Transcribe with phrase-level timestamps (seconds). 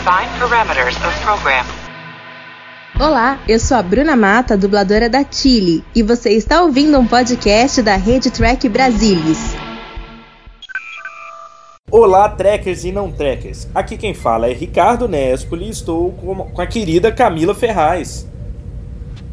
[0.00, 1.62] Define parameters of program.
[2.98, 7.82] Olá, eu sou a Bruna Mata, dubladora da Chile, e você está ouvindo um podcast
[7.82, 9.54] da Rede Track Brasilis.
[11.90, 13.68] Olá, trekkers e não trekkers.
[13.74, 18.26] Aqui quem fala é Ricardo Nespoli e estou com a querida Camila Ferraz.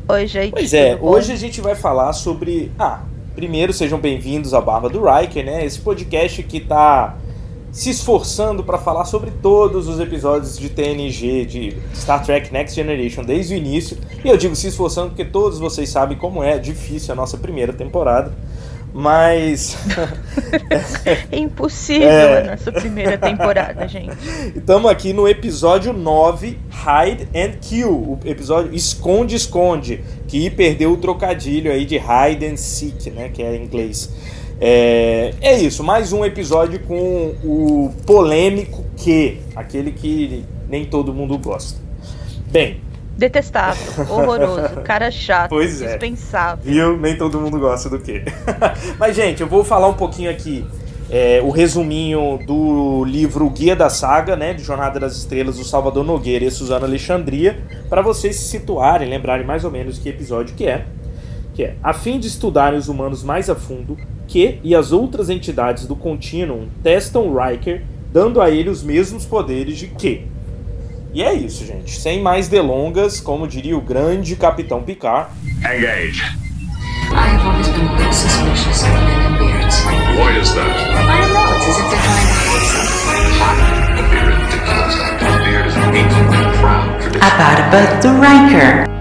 [0.09, 0.51] Oi, gente.
[0.51, 2.73] Pois é, hoje a gente vai falar sobre.
[2.77, 3.03] Ah,
[3.33, 5.63] primeiro sejam bem-vindos à Barba do Riker, né?
[5.63, 7.15] Esse podcast que tá
[7.77, 13.21] se esforçando para falar sobre todos os episódios de TNG, de Star Trek Next Generation,
[13.23, 13.95] desde o início.
[14.25, 17.71] E eu digo se esforçando porque todos vocês sabem como é difícil a nossa primeira
[17.71, 18.33] temporada.
[18.91, 19.77] Mas.
[21.31, 22.41] é impossível é...
[22.41, 24.17] a nossa primeira temporada, gente.
[24.55, 27.91] Estamos aqui no episódio 9, Hide and Kill.
[27.91, 30.03] O episódio Esconde, Esconde.
[30.27, 33.29] Que perdeu o trocadilho aí de Hide and Seek, né?
[33.29, 34.09] Que é em inglês.
[34.59, 41.37] É, é isso, mais um episódio com o polêmico que, aquele que nem todo mundo
[41.37, 41.79] gosta.
[42.51, 42.81] Bem.
[43.15, 45.87] Detestável, horroroso, cara chato, pois é.
[45.87, 46.63] dispensável.
[46.63, 46.97] Viu?
[46.97, 48.23] Nem todo mundo gosta do que.
[48.99, 50.65] Mas, gente, eu vou falar um pouquinho aqui
[51.09, 56.03] é, o resuminho do livro Guia da Saga, né, de Jornada das Estrelas, do Salvador
[56.03, 57.59] Nogueira e Suzana Alexandria,
[57.89, 60.85] para vocês se situarem, lembrarem mais ou menos que episódio que é.
[61.53, 65.29] Que é, a fim de estudarem os humanos mais a fundo, que e as outras
[65.29, 70.25] entidades do Continuum testam Riker, dando a ele os mesmos poderes de que.
[71.13, 71.99] E é isso, gente.
[71.99, 75.31] Sem mais delongas, como diria o grande Capitão Picard.
[75.59, 76.21] Engage.
[77.09, 79.79] I have always been a bit suspicious of men and beards.
[80.17, 80.67] Why is that?
[80.67, 81.55] I don't know.
[81.55, 83.87] It's as if they're trying to hide something.
[83.95, 84.95] Don't be ridiculous.
[85.21, 87.23] A beard is an ancient and proud tradition.
[87.23, 88.96] A barba do Riker.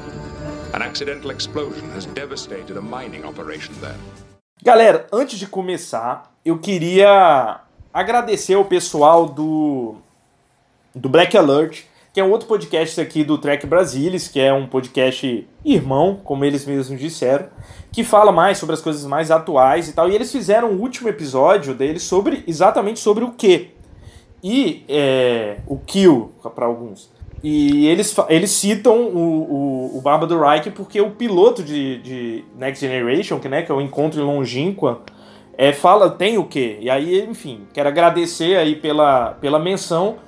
[0.76, 3.98] An accidental explosion has devastated a mining operation there.
[4.64, 9.96] Galera, antes de começar, eu queria agradecer ao pessoal do,
[10.94, 11.84] do Black Alert
[12.18, 16.66] que é outro podcast aqui do Trek Brasilis, que é um podcast irmão, como eles
[16.66, 17.46] mesmos disseram,
[17.92, 20.10] que fala mais sobre as coisas mais atuais e tal.
[20.10, 23.68] E eles fizeram o último episódio deles sobre exatamente sobre o que
[24.44, 27.12] e é, o kill para alguns.
[27.44, 32.46] E eles, eles citam o, o, o Barba do Reich porque o piloto de, de
[32.58, 35.04] Next Generation, que, né, que é o Encontro Longínqua,
[35.56, 36.80] é, fala, tem o que?
[36.82, 40.26] E aí, enfim, quero agradecer aí pela, pela menção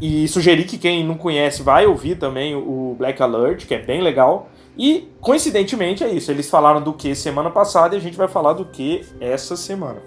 [0.00, 4.00] e sugerir que quem não conhece vai ouvir também o Black Alert, que é bem
[4.00, 4.48] legal.
[4.76, 6.30] E, coincidentemente, é isso.
[6.30, 10.00] Eles falaram do que semana passada e a gente vai falar do que essa semana.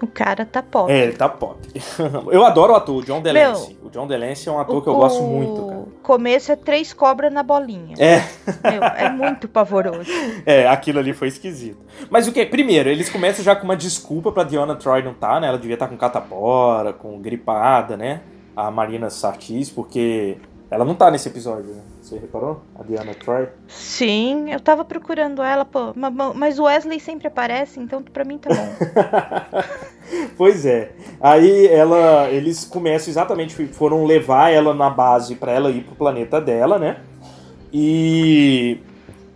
[0.00, 0.92] O cara tá pop.
[0.92, 1.58] É, tá pop.
[2.30, 3.76] eu adoro o ator, o John DeLancey.
[3.80, 5.80] Meu, o John DeLancey é um ator o, que eu gosto muito, cara.
[5.80, 7.96] O começo é três cobras na bolinha.
[7.98, 8.22] É.
[8.70, 10.10] Meu, é muito pavoroso.
[10.46, 11.78] É, aquilo ali foi esquisito.
[12.10, 12.44] Mas o que?
[12.44, 15.48] Primeiro, eles começam já com uma desculpa pra Diana Troy não tá, né?
[15.48, 18.20] Ela devia estar tá com catapora, com gripada, né?
[18.56, 20.38] A Marina Sartis, porque
[20.70, 21.82] ela não tá nesse episódio, né?
[22.00, 22.60] Você reparou?
[22.78, 23.48] A Diana Troy?
[23.68, 25.94] Sim, eu tava procurando ela, pô.
[26.34, 29.62] Mas o Wesley sempre aparece, então pra mim tá bom.
[30.36, 30.92] pois é.
[31.20, 36.40] Aí ela, eles começam exatamente, foram levar ela na base para ela ir pro planeta
[36.40, 36.98] dela, né?
[37.72, 38.78] E.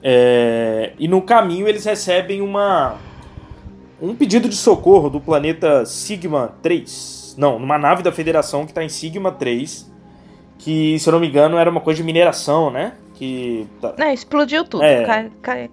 [0.02, 2.96] É, e no caminho eles recebem uma.
[4.00, 8.82] Um pedido de socorro do planeta Sigma 3 não, numa nave da Federação que tá
[8.82, 9.88] em Sigma 3.
[10.58, 12.94] Que, se eu não me engano, era uma coisa de mineração, né?
[13.14, 13.64] Que.
[13.80, 13.94] Tá...
[13.96, 14.82] É, explodiu tudo.
[14.82, 15.04] É.
[15.04, 15.70] Cai, cai...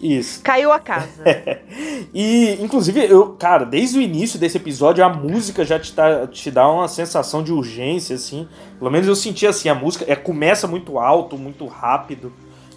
[0.00, 0.40] Isso.
[0.42, 1.24] Caiu a casa.
[2.14, 6.52] e, inclusive, eu, cara, desde o início desse episódio, a música já te, tá, te
[6.52, 8.48] dá uma sensação de urgência, assim.
[8.78, 12.32] Pelo menos eu senti assim, a música é, começa muito alto, muito rápido.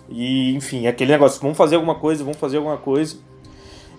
[0.09, 3.17] E, enfim, aquele negócio, vamos fazer alguma coisa, vamos fazer alguma coisa.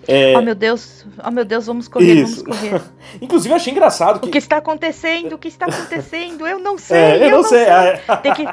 [0.07, 0.37] É...
[0.37, 2.43] Oh meu Deus, oh meu Deus, vamos correr, Isso.
[2.43, 2.81] vamos correr.
[3.21, 4.29] Inclusive, eu achei engraçado que.
[4.29, 5.33] O que está acontecendo?
[5.33, 6.47] O que está acontecendo?
[6.47, 6.97] Eu não sei.
[6.97, 7.65] É, eu, eu, não, sei.
[7.65, 7.73] sei.
[7.73, 8.01] É.
[8.23, 8.45] Tem que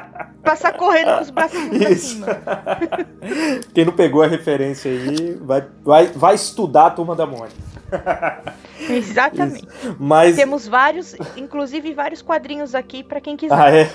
[0.43, 2.27] passar correndo com os braços pra cima.
[3.73, 7.55] Quem não pegou a referência aí vai, vai, vai estudar a turma da Mônica.
[8.89, 9.67] Exatamente.
[9.97, 10.35] Mas...
[10.35, 13.55] Temos vários, inclusive vários quadrinhos aqui para quem quiser.
[13.57, 13.89] Ah, é?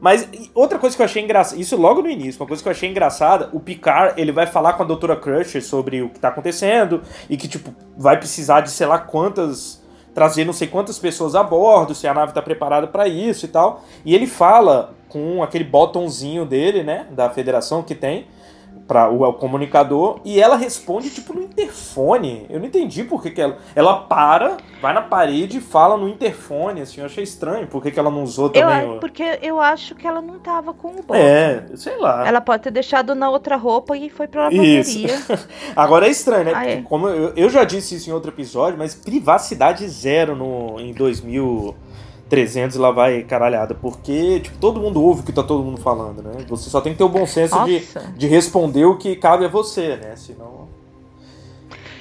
[0.00, 2.72] Mas outra coisa que eu achei engraçada, isso logo no início, uma coisa que eu
[2.72, 6.28] achei engraçada, o Picard, ele vai falar com a Doutora Crusher sobre o que tá
[6.28, 9.82] acontecendo e que, tipo, vai precisar de sei lá quantas
[10.14, 13.48] trazer não sei quantas pessoas a bordo, se a nave tá preparada para isso e
[13.48, 13.82] tal.
[14.04, 18.26] E ele fala com aquele botãozinho dele, né, da federação que tem,
[18.86, 22.46] para o, o, comunicador e ela responde tipo no interfone.
[22.48, 23.58] Eu não entendi por que, que ela.
[23.74, 27.00] Ela para, vai na parede e fala no interfone, assim.
[27.00, 28.82] Eu achei estranho por que, que ela não usou também.
[28.82, 29.00] Eu, o...
[29.00, 31.18] Porque eu acho que ela não tava com o Bob.
[31.18, 32.26] É, sei lá.
[32.26, 34.80] Ela pode ter deixado na outra roupa e foi pra lavanderia.
[34.80, 35.48] Isso.
[35.74, 36.52] Agora é estranho, né?
[36.54, 36.82] Ah, é.
[36.82, 41.74] Como eu, eu já disse isso em outro episódio, mas privacidade zero no, em 2000.
[42.34, 45.80] 300 e lá vai caralhada, porque tipo, todo mundo ouve o que tá todo mundo
[45.80, 46.44] falando, né?
[46.48, 47.80] Você só tem que ter o bom senso de,
[48.16, 50.16] de responder o que cabe a você, né?
[50.16, 50.66] Senão.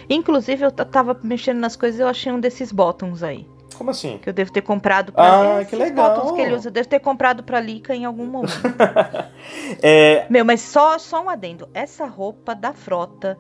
[0.10, 3.48] Inclusive, eu tava mexendo nas coisas e eu achei um desses bottoms aí.
[3.78, 4.18] Como assim?
[4.18, 6.16] Que eu devo ter comprado pra Ah, que legal.
[6.16, 8.60] bottoms que ele usa, eu devo ter comprado pra Lika em algum momento.
[9.84, 10.26] é...
[10.32, 11.70] Meu, mas só, só um adendo.
[11.76, 13.38] Essa roupa da frota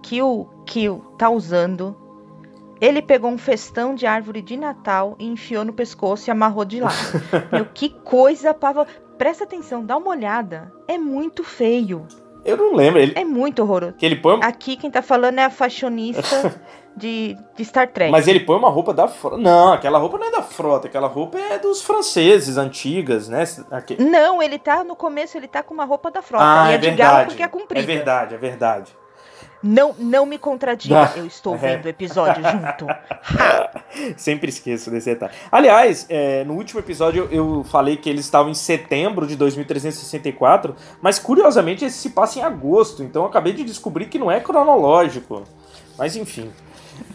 [0.00, 2.05] que o Kill tá usando
[2.80, 6.80] ele pegou um festão de árvore de Natal e enfiou no pescoço e amarrou de
[6.80, 6.94] lado.
[7.52, 8.86] Meu, que coisa pava.
[9.16, 10.72] Presta atenção, dá uma olhada.
[10.86, 12.06] É muito feio.
[12.44, 13.00] Eu não lembro.
[13.00, 13.12] Ele...
[13.16, 13.94] É muito horroroso.
[13.94, 14.38] Que ele põe...
[14.42, 16.54] Aqui quem tá falando é a fashionista
[16.96, 18.12] de, de Star Trek.
[18.12, 19.38] Mas ele põe uma roupa da frota.
[19.38, 23.42] Não, aquela roupa não é da frota, aquela roupa é dos franceses antigas, né?
[23.70, 24.00] Aqui...
[24.00, 26.44] Não, ele tá no começo, ele tá com uma roupa da frota.
[26.44, 27.10] Ah, e é, é de verdade.
[27.10, 27.92] galo porque é comprida.
[27.92, 28.96] É verdade, é verdade.
[29.62, 31.58] Não, não me contradiga, Ah, eu estou é.
[31.58, 32.86] vendo o episódio junto.
[34.16, 35.32] Sempre esqueço desse detalhe.
[35.50, 40.74] Aliás, é, no último episódio eu, eu falei que eles estavam em setembro de 2364,
[41.00, 44.40] mas curiosamente esse se passa em agosto, então eu acabei de descobrir que não é
[44.40, 45.44] cronológico.
[45.98, 46.52] Mas enfim.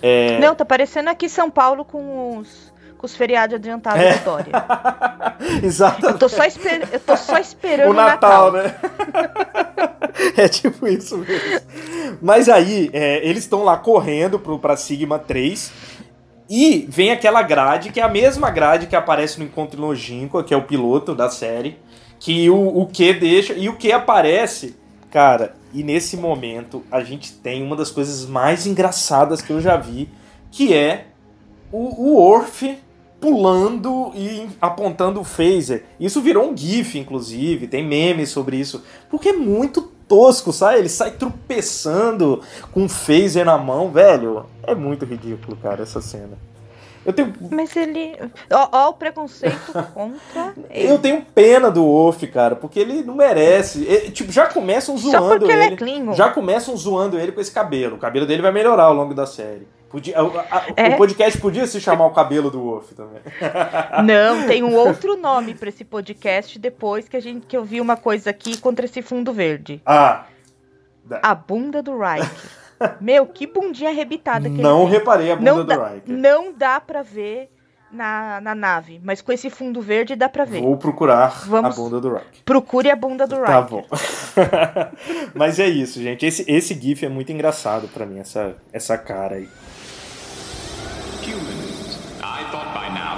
[0.02, 0.40] É...
[0.40, 2.71] Não, tá parecendo aqui São Paulo com os,
[3.02, 4.14] com os feriados adiantados É.
[4.14, 4.52] da Dória.
[5.66, 6.06] Exato.
[6.06, 6.88] Eu tô só, esper...
[6.92, 8.76] eu tô só esperando o Natal, né?
[10.38, 11.62] é tipo isso mesmo.
[12.22, 15.72] Mas aí, é, eles estão lá correndo pro, pra Sigma 3
[16.48, 20.54] e vem aquela grade, que é a mesma grade que aparece no Encontro Longínqua, que
[20.54, 21.80] é o piloto da série,
[22.20, 24.76] que o, o Q deixa, e o Q aparece,
[25.10, 29.76] cara, e nesse momento a gente tem uma das coisas mais engraçadas que eu já
[29.76, 30.08] vi,
[30.52, 31.08] que é
[31.72, 32.78] o, o Orf
[33.22, 35.84] pulando e apontando o phaser.
[36.00, 40.80] Isso virou um gif, inclusive, tem memes sobre isso, porque é muito tosco, sabe?
[40.80, 42.42] Ele sai tropeçando
[42.72, 44.46] com um phaser na mão, velho.
[44.64, 46.38] É muito ridículo, cara, essa cena.
[47.04, 48.16] Eu tenho, Mas ele.
[48.52, 49.56] Ó, ó o preconceito
[49.94, 50.92] contra ele.
[50.92, 53.84] eu tenho pena do Wolf, cara, porque ele não merece.
[53.86, 55.74] Ele, tipo, já começam Só zoando porque ele ele.
[55.74, 56.14] é Klingon.
[56.14, 57.96] já começam zoando ele com esse cabelo.
[57.96, 59.68] O cabelo dele vai melhorar ao longo da série.
[59.92, 60.90] Podia, a- a- É.
[60.90, 63.22] O podcast podia se chamar o cabelo do Wolf também.
[64.06, 67.82] Não, tem um outro nome pra esse podcast depois que a gente que eu vi
[67.82, 69.82] uma coisa aqui contra esse fundo verde.
[69.86, 70.26] Ah,
[71.22, 72.30] A bunda do Reich.
[73.00, 75.00] Meu, que bundinha arrebitada que não ele tem.
[75.00, 76.16] reparei a bunda não do dá, Riker.
[76.18, 77.50] Não dá pra ver
[77.92, 80.62] na, na nave, mas com esse fundo verde dá pra ver.
[80.62, 82.42] Vou procurar Vamos- a bunda do Riker.
[82.46, 83.48] Procure a bunda do Riker.
[83.54, 83.86] Tá bom.
[85.36, 86.26] Mas é isso, gente.
[86.26, 89.50] Esse, esse GIF é muito engraçado pra mim, essa, essa cara aí.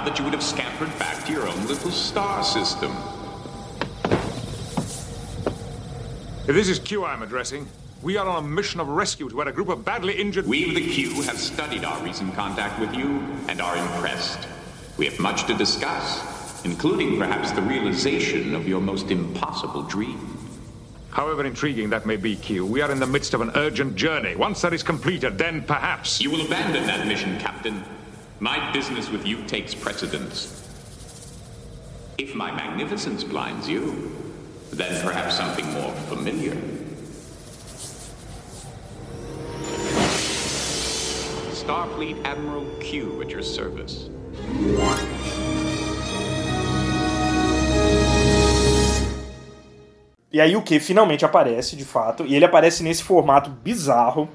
[0.04, 2.90] That you would have scampered back to your own little star system.
[6.46, 7.66] If this is Q I'm addressing,
[8.02, 10.46] we are on a mission of rescue to where a group of badly injured.
[10.46, 14.46] We of the Q have studied our recent contact with you and are impressed.
[14.98, 20.38] We have much to discuss, including perhaps the realization of your most impossible dream.
[21.10, 24.36] However intriguing that may be, Q, we are in the midst of an urgent journey.
[24.36, 26.20] Once that is completed, then perhaps.
[26.20, 27.82] You will abandon that mission, Captain.
[28.40, 30.62] My business with you takes precedence.
[32.18, 34.10] If my magnificence blinds you,
[34.72, 36.56] then perhaps something more familiar.
[41.52, 44.10] Starfleet Admiral Q at your service.
[50.32, 54.28] E aí o que finalmente aparece, de fato, e ele aparece nesse formato bizarro,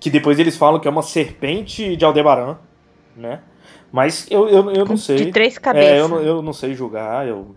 [0.00, 2.56] que depois eles falam que é uma serpente de Aldebaran,
[3.16, 3.40] né?
[3.92, 5.16] Mas eu, eu, eu não sei.
[5.16, 5.98] de três É, cabeças.
[5.98, 7.54] eu, não, eu não sei julgar, eu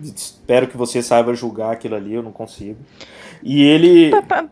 [0.00, 2.78] espero que você saiba julgar aquilo ali, eu não consigo.
[3.42, 4.10] E ele...
[4.10, 4.48] Pa- pa-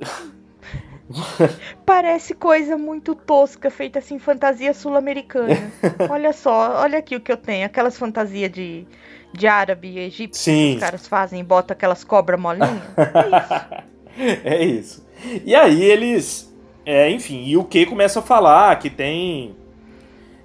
[1.87, 5.73] Parece coisa muito tosca, feita assim, fantasia sul-americana.
[6.11, 7.65] olha só, olha aqui o que eu tenho.
[7.65, 8.87] Aquelas fantasias de,
[9.33, 10.69] de árabe e egípcio Sim.
[10.71, 12.83] que os caras fazem e botam aquelas cobras molinhas.
[12.99, 14.39] É isso.
[14.45, 15.08] é isso.
[15.45, 16.53] E aí eles.
[16.85, 19.55] É, enfim, e o que começa a falar que tem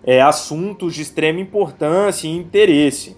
[0.03, 3.17] é, assuntos de extrema importância e interesse.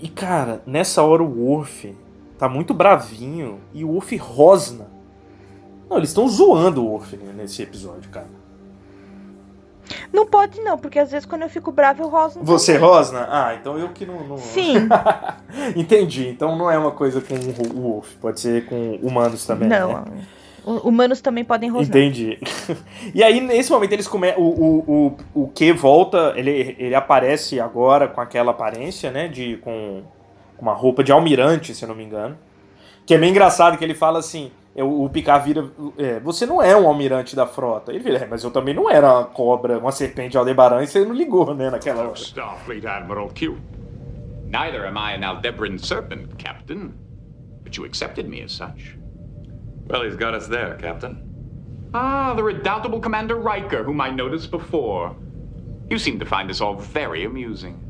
[0.00, 1.92] E cara, nessa hora o Worf
[2.38, 4.88] tá muito bravinho e o Worf rosna.
[5.90, 8.37] Não, eles estão zoando o Worf né, nesse episódio, cara.
[10.12, 12.42] Não pode não, porque às vezes quando eu fico brava eu rosno.
[12.44, 13.26] Você rosna?
[13.30, 14.20] Ah, então eu que não.
[14.26, 14.38] não...
[14.38, 14.88] Sim.
[15.76, 16.28] Entendi.
[16.28, 19.68] Então não é uma coisa com o Wolf, pode ser com humanos também.
[19.68, 20.26] Não, né?
[20.84, 21.88] humanos também podem rosnar.
[21.88, 22.38] Entendi.
[23.14, 24.42] E aí, nesse momento, eles começam.
[24.42, 29.28] O, o, o, o Q volta, ele, ele aparece agora com aquela aparência, né?
[29.28, 30.02] De, com
[30.60, 32.36] uma roupa de almirante, se eu não me engano.
[33.06, 34.50] Que é bem engraçado que ele fala assim.
[34.82, 35.68] O Picard vira.
[35.96, 37.92] É, você não é um almirante da frota.
[37.92, 40.86] Ele vira, é, mas eu também não era uma cobra, uma serpente de Aldebaran, e
[40.86, 42.14] você não ligou, né, naquela hora.
[42.14, 43.56] Starfleet Admiral Q.
[44.46, 46.92] Neither am I an Aldebran serpent, Captain.
[47.62, 48.96] But you accepted me as such.
[49.88, 51.22] Well, he's got us there, Captain.
[51.92, 55.14] Ah, the redoubtable Commander Riker, whom I noticed before.
[55.90, 57.80] You seem to find this all very amusing.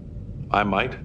[0.51, 0.97] I might.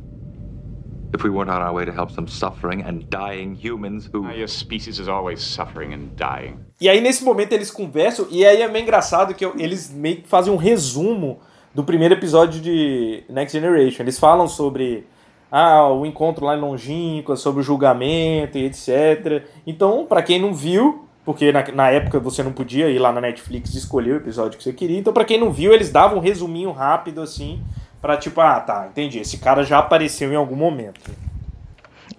[1.13, 4.27] If we weren't on our way to help some suffering and dying humans who.
[4.31, 6.57] Your species is always suffering and dying.
[6.81, 10.27] E aí, nesse momento, eles conversam, e aí é meio engraçado que eles meio que
[10.27, 11.39] fazem um resumo
[11.73, 14.03] do primeiro episódio de Next Generation.
[14.03, 15.05] Eles falam sobre
[15.51, 19.45] ah, o encontro lá em Longínqua, sobre o julgamento e etc.
[19.67, 23.21] Então, para quem não viu, porque na, na, época você não podia ir lá na
[23.21, 26.17] Netflix e escolher o episódio que você queria, então para quem não viu, eles davam
[26.17, 27.61] um resuminho rápido assim,
[28.03, 31.09] para tipo, ah, tá, entendi, esse cara já apareceu em algum momento.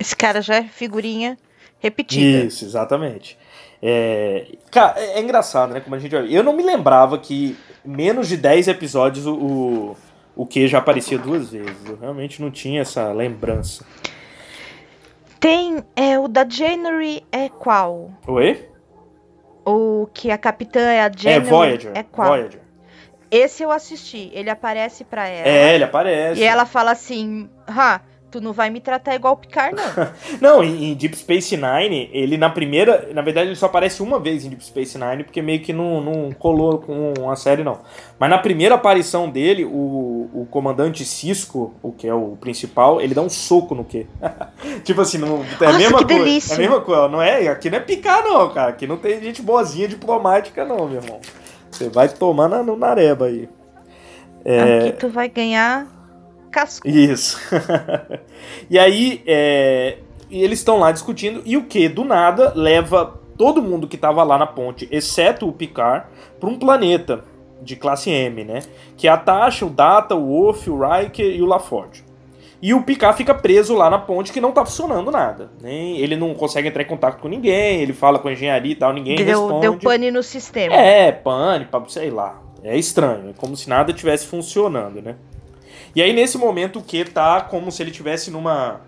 [0.01, 1.37] Esse cara já é figurinha
[1.79, 2.47] repetida.
[2.47, 3.39] Isso, exatamente.
[3.83, 8.29] É, cara, é, é engraçado, né, como a gente Eu não me lembrava que menos
[8.29, 9.95] de 10 episódios o
[10.37, 11.77] o que já aparecia duas vezes.
[11.87, 13.85] Eu realmente não tinha essa lembrança.
[15.39, 15.85] Tem.
[15.95, 18.11] É, o da January é qual?
[18.27, 18.69] Oi?
[19.65, 21.47] O que a capitã é a January.
[21.47, 21.93] É Voyager.
[21.95, 22.29] É qual?
[22.29, 22.64] Voyager.
[23.31, 24.31] Esse eu assisti.
[24.33, 25.49] Ele aparece pra ela.
[25.49, 26.41] É, ele aparece.
[26.41, 28.01] E ela fala assim: Ha,
[28.35, 30.09] tu não vai me tratar igual Picard, não.
[30.59, 33.09] não, em, em, Deep Space Nine, ele na primeira.
[33.15, 36.01] Na verdade, ele só aparece uma vez em Deep Space Nine, porque meio que não,
[36.01, 37.79] não colou com a série, não.
[38.19, 43.15] Mas na primeira aparição dele, o, o comandante Cisco, o que é o principal, ele
[43.15, 44.07] dá um soco no quê?
[44.83, 46.25] tipo assim, não, é Nossa, a mesma que coisa.
[46.25, 46.55] delícia.
[46.55, 47.47] É a mesma coisa, não é?
[47.47, 48.71] Aqui não é picar, não, cara.
[48.71, 51.21] Aqui não tem gente boazinha diplomática, não, meu irmão.
[51.75, 53.49] Você vai tomar na, no nareba aí.
[54.45, 54.79] É...
[54.79, 55.87] Aqui tu vai ganhar
[56.51, 56.87] casco.
[56.87, 57.39] Isso.
[58.71, 59.99] e aí, é,
[60.31, 61.89] eles estão lá discutindo, e o que?
[61.89, 66.07] Do nada, leva todo mundo que estava lá na ponte, exceto o Picard,
[66.39, 67.25] para um planeta
[67.61, 68.61] de classe M, né?
[68.97, 72.04] Que é a Tasha, o Data, o Wolf, o Riker e o LaForge.
[72.65, 75.51] E o Picard fica preso lá na ponte que não tá funcionando nada.
[75.61, 78.75] Nem, ele não consegue entrar em contato com ninguém, ele fala com a engenharia e
[78.75, 79.61] tal, ninguém deu, responde.
[79.61, 80.75] Deu pane no sistema.
[80.75, 82.41] É, pane, sei lá.
[82.63, 85.17] É estranho, é como se nada tivesse funcionando, né?
[85.95, 88.81] E aí, nesse momento, o Q tá como se ele tivesse numa.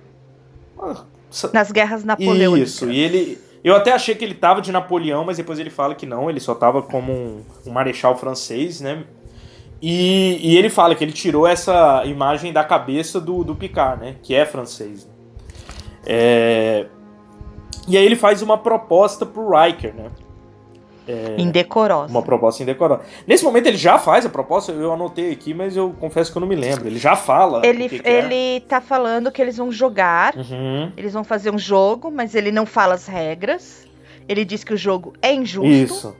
[1.53, 2.71] Nas guerras napoleônicas.
[2.71, 3.39] Isso, e ele.
[3.63, 6.41] Eu até achei que ele tava de Napoleão, mas depois ele fala que não, ele
[6.41, 9.05] só tava como um, um marechal francês, né?
[9.81, 14.17] E, e, ele fala que ele tirou essa imagem da cabeça do, do Picard, né?
[14.23, 15.09] Que é francês.
[16.05, 16.87] É...
[17.87, 20.11] E aí ele faz uma proposta pro Riker, né?
[21.09, 22.11] É, indecorosa.
[22.11, 23.03] Uma proposta indecorosa.
[23.27, 26.41] Nesse momento ele já faz a proposta, eu anotei aqui, mas eu confesso que eu
[26.41, 26.89] não me lembro.
[26.89, 27.65] Ele já fala.
[27.65, 28.61] Ele, que que ele é.
[28.61, 30.91] tá falando que eles vão jogar, uhum.
[30.97, 33.87] eles vão fazer um jogo, mas ele não fala as regras.
[34.29, 35.71] Ele diz que o jogo é injusto.
[35.71, 36.17] Isso.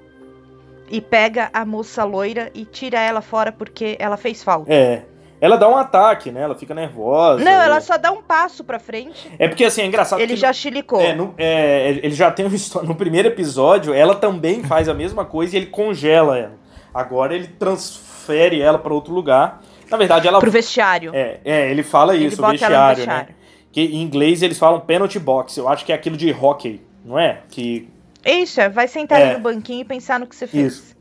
[0.89, 4.73] E pega a moça loira e tira ela fora porque ela fez falta.
[4.73, 5.03] É.
[5.41, 6.43] Ela dá um ataque, né?
[6.43, 7.45] Ela fica nervosa.
[7.45, 9.31] Não, ela só dá um passo pra frente.
[9.39, 10.21] É porque assim, é engraçado.
[10.21, 11.01] Ele já chilicou.
[11.01, 12.89] É, no, é, ele já tem uma história.
[12.89, 16.55] No primeiro episódio, ela também faz a mesma coisa e ele congela ela.
[16.95, 19.61] Agora ele transfere ela para outro lugar.
[19.91, 20.41] Na verdade, ela.
[20.41, 21.11] Pro vestiário.
[21.15, 23.35] É, é ele fala ele isso, vestiário, vestiário, né?
[23.71, 25.59] Que em inglês eles falam penalty box.
[25.59, 27.41] Eu acho que é aquilo de hockey, não é?
[27.51, 27.89] Que.
[28.27, 28.69] É.
[28.69, 29.25] Vai sentar é.
[29.25, 30.75] ali no banquinho e pensar no que você fez.
[30.75, 30.97] Isso.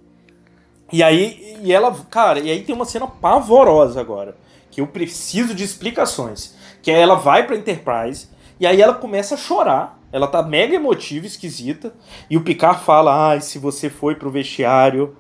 [0.92, 4.38] E aí, e ela, cara, e aí tem uma cena pavorosa agora,
[4.70, 6.56] que eu preciso de explicações.
[6.82, 8.28] Que é ela vai pra Enterprise,
[8.60, 11.94] e aí ela começa a chorar, ela tá mega emotiva, esquisita,
[12.30, 15.18] e o Picard fala, ah, se você foi pro vestiário,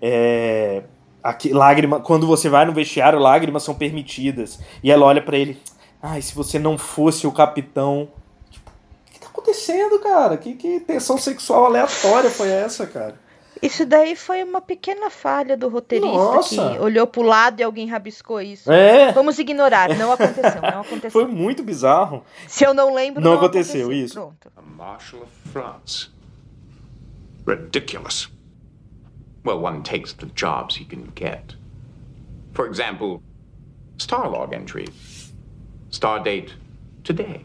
[0.00, 0.82] é,
[1.22, 4.60] aqui, lágrima, quando você vai no vestiário, lágrimas são permitidas.
[4.82, 5.58] E ela olha para ele,
[6.02, 8.08] ai, ah, se você não fosse o capitão...
[8.50, 10.36] Tipo, o que tá acontecendo, cara?
[10.36, 13.14] Que, que tensão sexual aleatória foi essa, cara?
[13.62, 16.72] Isso daí foi uma pequena falha do roteirista Nossa.
[16.72, 18.70] que olhou pro lado e alguém rabiscou isso.
[18.70, 19.12] É.
[19.12, 21.10] Vamos ignorar, não aconteceu, não aconteceu.
[21.10, 22.22] Foi muito bizarro.
[22.46, 24.14] Se eu não lembro, não, não aconteceu, aconteceu, isso.
[24.14, 24.52] Pronto.
[24.56, 26.10] A Marshal of France.
[27.46, 28.28] Ridiculous.
[29.44, 31.56] Well, one takes the jobs he can get.
[32.52, 33.22] For example,
[33.96, 34.86] Starlog entry.
[35.90, 36.52] Stardate
[37.04, 37.42] today.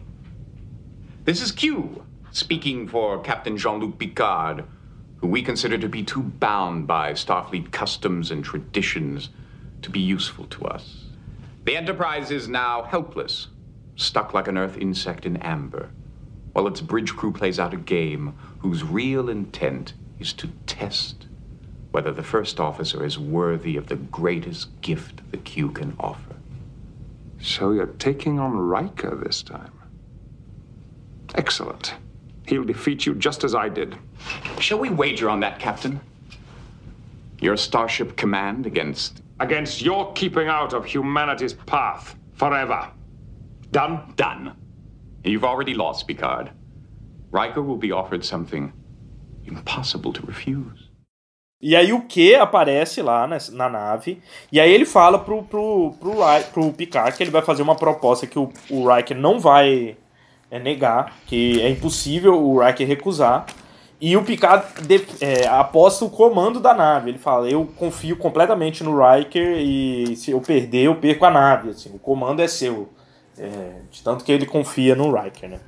[1.24, 4.66] This is Q, speaking for Captain Jean-Luc Picard
[5.18, 9.30] who we consider to be too bound by Starfleet customs and traditions
[9.84, 11.06] to be useful to us.
[11.64, 13.50] The Enterprise is now helpless,
[13.96, 15.92] stuck like an Earth insect in amber,
[16.54, 21.28] while its bridge crew plays out a game whose real intent is to test
[21.92, 26.36] whether the first officer is worthy of the greatest gift the Q can offer.
[27.40, 29.81] So you're taking on Riker this time?
[31.36, 31.96] Excellent.
[32.48, 33.96] He'll defeat you just as I did.
[34.60, 36.02] Shall we wager on that, Captain?
[37.40, 39.22] Your Starship Command against.
[39.40, 42.90] Against your keeping out of humanity's path forever.
[43.72, 44.14] Done?
[44.16, 44.56] Done.
[45.24, 46.52] You've already lost, Picard.
[47.32, 48.74] Riker will be offered something
[49.46, 50.90] impossible to refuse.
[51.62, 54.20] E aí o Q aparece lá na, na nave,
[54.52, 56.16] e aí ele fala pro, pro, pro,
[56.52, 59.96] pro Picard que ele vai fazer uma proposta que o, o Riker não vai
[60.52, 63.46] é, negar, que é impossível o Riker recusar,
[64.02, 67.12] e o Picard de, é, aposta o comando da nave.
[67.12, 71.70] Ele fala: Eu confio completamente no Riker e se eu perder, eu perco a nave.
[71.70, 72.90] Assim, o comando é seu.
[73.38, 75.60] É, de tanto que ele confia no Riker, né?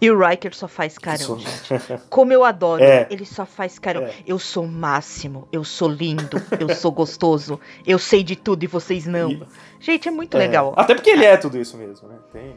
[0.00, 2.00] E o Riker só faz carão, gente.
[2.08, 2.82] Como eu adoro.
[2.86, 3.06] É.
[3.10, 4.02] Ele só faz carão.
[4.02, 4.12] É.
[4.26, 8.66] Eu sou o máximo, eu sou lindo, eu sou gostoso, eu sei de tudo e
[8.66, 9.30] vocês não.
[9.30, 9.42] E...
[9.80, 10.40] Gente, é muito é.
[10.40, 10.72] legal.
[10.76, 12.16] Até porque ele é tudo isso mesmo, né?
[12.32, 12.56] Tem.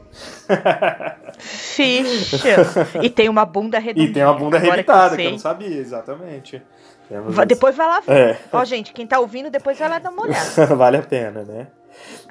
[1.39, 2.67] Ficha.
[3.01, 4.09] E tem uma bunda redondinha.
[4.09, 6.61] E tem uma bunda arrebitada, que, que, eu não sabia, exatamente.
[7.47, 8.13] depois vai lá ver.
[8.13, 8.39] É.
[8.51, 10.75] Ó, gente, quem tá ouvindo, depois vai lá dar uma olhada.
[10.75, 11.67] vale a pena, né?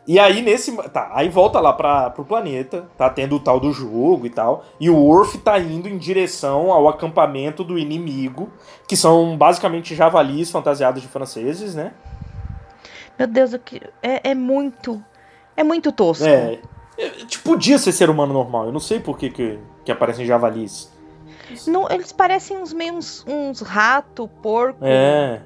[0.09, 0.75] E aí nesse.
[0.89, 4.65] Tá, aí volta lá pra, pro planeta, tá tendo o tal do jogo e tal.
[4.81, 8.51] E o Worf tá indo em direção ao acampamento do inimigo,
[8.89, 11.93] que são basicamente javalis fantasiados de franceses, né?
[13.19, 13.53] Meu Deus,
[14.03, 15.05] é, é muito.
[15.55, 16.25] É muito tosco.
[16.25, 16.59] É.
[16.97, 17.09] é.
[17.27, 18.65] Tipo, podia ser ser humano normal.
[18.65, 20.91] Eu não sei por que, que, que aparecem javalis.
[21.67, 24.79] Não, eles parecem uns meio uns, uns rato, porco.
[24.81, 25.43] É.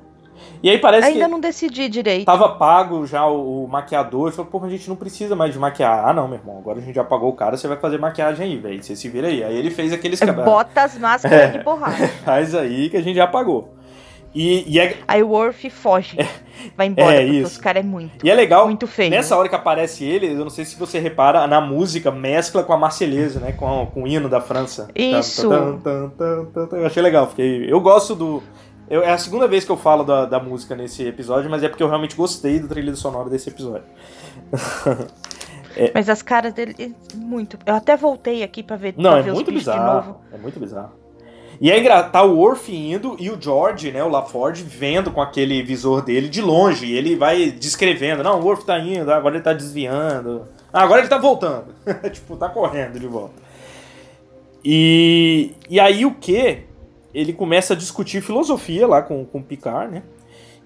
[0.63, 2.25] E aí parece Ainda que não decidi direito.
[2.25, 4.29] Tava pago já o, o maquiador.
[4.29, 6.09] E falou, pô, a gente não precisa mais de maquiar.
[6.09, 6.59] Ah, não, meu irmão.
[6.59, 8.83] Agora a gente já pagou o cara, você vai fazer maquiagem aí, velho.
[8.83, 9.43] Você se vira aí.
[9.43, 10.45] Aí ele fez aqueles cabelos.
[10.45, 12.09] Bota as máscaras é, de borracha.
[12.25, 13.75] Faz aí que a gente já pagou.
[14.35, 14.97] E, e é...
[15.07, 16.19] Aí o Worf foge.
[16.19, 16.27] É,
[16.77, 17.53] vai embora, é, porque isso.
[17.53, 18.25] os caras é muito.
[18.25, 18.67] E é legal.
[18.67, 19.11] Muito feio.
[19.11, 22.73] Nessa hora que aparece ele, eu não sei se você repara, na música mescla com
[22.73, 23.53] a Marselhesa, né?
[23.53, 24.89] Com, com o hino da França.
[24.95, 25.51] Isso.
[25.53, 27.29] eu achei legal.
[27.29, 28.43] Fiquei, eu gosto do.
[28.93, 31.69] Eu, é a segunda vez que eu falo da, da música nesse episódio, mas é
[31.71, 33.87] porque eu realmente gostei do trilha sonora desse episódio.
[35.75, 35.91] é.
[35.95, 37.57] Mas as caras dele, muito.
[37.65, 40.21] Eu até voltei aqui pra ver, Não, pra é ver muito bizarro.
[40.31, 40.93] É muito bizarro.
[41.59, 45.23] E é engraçado, tá o Worf indo e o George, né, o LaForge, vendo com
[45.23, 46.85] aquele visor dele de longe.
[46.85, 50.43] E ele vai descrevendo: não, o Worf tá indo, agora ele tá desviando.
[50.71, 51.75] Ah, agora ele tá voltando.
[52.13, 53.41] tipo, tá correndo de volta.
[54.63, 56.71] E, e aí o que?
[57.15, 60.03] Ele começa a discutir filosofia lá com, com Picard, né?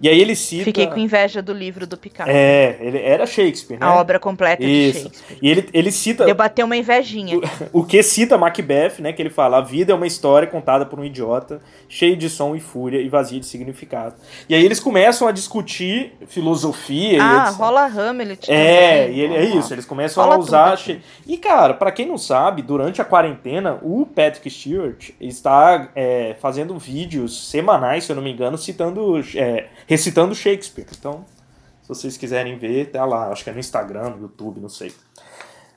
[0.01, 0.65] E aí ele cita.
[0.65, 2.31] Fiquei com inveja do livro do Picard.
[2.31, 3.87] É, ele era Shakespeare, né?
[3.87, 4.99] A obra completa Isso.
[4.99, 5.39] de Shakespeare.
[5.41, 6.25] E ele, ele cita.
[6.25, 7.39] Deu bater uma invejinha.
[7.73, 9.13] O, o, que cita Macbeth, né?
[9.13, 12.55] Que ele fala: a vida é uma história contada por um idiota, cheio de som
[12.55, 14.17] e fúria e vazia de significado.
[14.49, 17.23] E aí eles começam a discutir filosofia.
[17.23, 18.51] Ah, rola Hamlet.
[18.51, 20.79] É, e ele, é isso, eles começam rola a usar.
[21.27, 26.79] E, cara, para quem não sabe, durante a quarentena, o Patrick Stewart está é, fazendo
[26.79, 29.19] vídeos semanais, se eu não me engano, citando.
[29.35, 30.87] É, recitando Shakespeare.
[30.99, 31.25] Então,
[31.83, 33.31] se vocês quiserem ver, tá lá.
[33.31, 34.93] Acho que é no Instagram, no YouTube, não sei.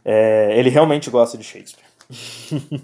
[0.04, 1.86] É, ele realmente gosta de Shakespeare.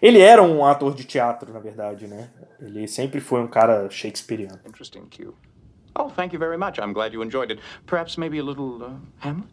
[0.00, 2.30] ele era um ator de teatro, na verdade, né?
[2.60, 4.58] Ele sempre foi um cara shakespeariano.
[4.66, 5.34] Interesting cue.
[5.94, 6.78] Oh, thank you very much.
[6.78, 7.60] I'm glad you enjoyed it.
[7.86, 9.48] Perhaps maybe a little uh, Hamlet?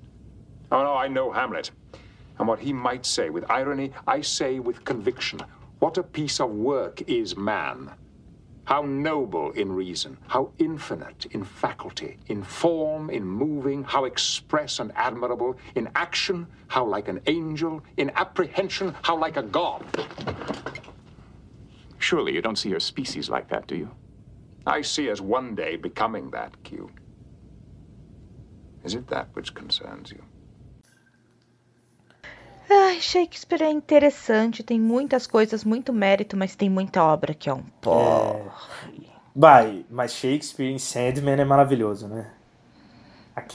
[0.71, 1.71] Oh, no, I know Hamlet.
[2.37, 5.39] And what he might say with irony, I say with conviction.
[5.79, 7.91] What a piece of work is man.
[8.65, 14.91] How noble in reason, how infinite in faculty, in form, in moving, how express and
[14.95, 19.85] admirable, in action, how like an angel, in apprehension, how like a god.
[21.99, 23.91] Surely you don't see your species like that, do you?
[24.65, 26.89] I see as one day becoming that, Q.
[28.83, 30.23] Is it that which concerns you?
[32.69, 37.53] Ai, Shakespeare é interessante, tem muitas coisas, muito mérito, mas tem muita obra que é
[37.53, 37.63] um.
[37.87, 38.41] É.
[39.35, 42.27] Vai, mas Shakespeare em Sandman é maravilhoso, né?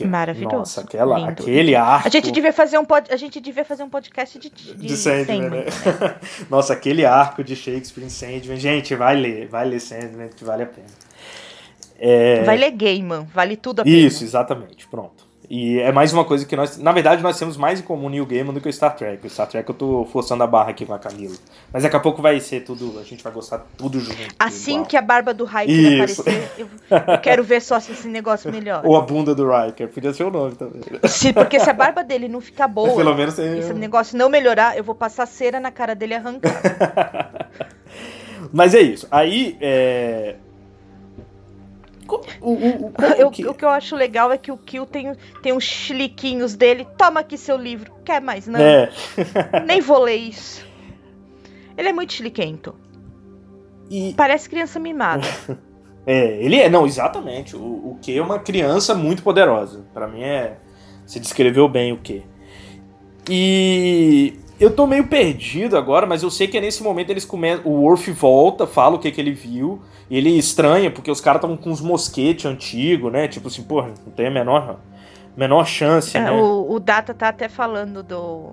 [0.07, 0.57] Maravilhoso.
[0.57, 1.31] Nossa, aquela, lindo.
[1.31, 2.07] aquele arco.
[2.07, 4.97] A gente devia fazer um, pod, a gente devia fazer um podcast de, de, de
[4.97, 5.65] Sandman, Sandman né?
[6.01, 6.21] né?
[6.51, 8.59] Nossa, aquele arco de Shakespeare em Sandman.
[8.59, 10.87] Gente, vai ler, vai ler Sandman que vale a pena.
[11.99, 12.43] É...
[12.45, 13.97] Vai ler Gaiman, vale tudo a pena.
[13.97, 15.30] Isso, exatamente, pronto.
[15.51, 16.79] E é mais uma coisa que nós.
[16.79, 19.27] Na verdade, nós temos mais em comum New Game do que o Star Trek.
[19.27, 21.35] O Star Trek eu tô forçando a barra aqui com a Camila.
[21.73, 23.01] Mas daqui a pouco vai ser tudo.
[23.01, 24.17] A gente vai gostar tudo junto.
[24.39, 24.87] Assim igual.
[24.87, 26.21] que a barba do Isso.
[26.21, 28.87] aparecer, eu, eu quero ver só se esse negócio melhora.
[28.87, 29.89] Ou a bunda do Riker.
[29.89, 30.83] Podia ser o nome também.
[31.09, 34.29] Se, porque se a barba dele não ficar boa, Pelo menos tem- esse negócio não
[34.29, 37.51] melhorar, eu vou passar cera na cara dele e arrancar.
[38.55, 39.09] Mas é isso.
[39.11, 39.59] Aí.
[39.61, 40.37] É...
[42.41, 45.13] O, o, o, Eu- que- o que eu acho legal é que o Kill tem,
[45.43, 46.87] tem uns chiliquinhos dele.
[46.99, 47.93] Toma aqui seu livro.
[48.05, 48.59] Quer mais, não?
[48.61, 48.91] É.
[49.67, 50.67] Nem vou ler isso.
[51.77, 52.75] Ele é muito chiliquento.
[53.91, 55.27] E, Parece criança mimada.
[56.07, 57.55] É, ele é, não, exatamente.
[57.55, 59.85] O, o Q é uma criança muito poderosa.
[59.93, 60.57] Pra mim é.
[61.07, 62.23] Você descreveu bem o Q.
[63.29, 67.65] E eu tô meio perdido agora, mas eu sei que é nesse momento eles começam.
[67.65, 69.81] O Worf volta, fala o que, que ele viu.
[70.11, 73.27] E ele estranha, porque os caras estavam com uns mosquetes antigos, né?
[73.27, 74.77] Tipo assim, porra, não tem a menor,
[75.37, 76.31] menor chance, É, né?
[76.33, 78.53] o, o Data tá até falando do.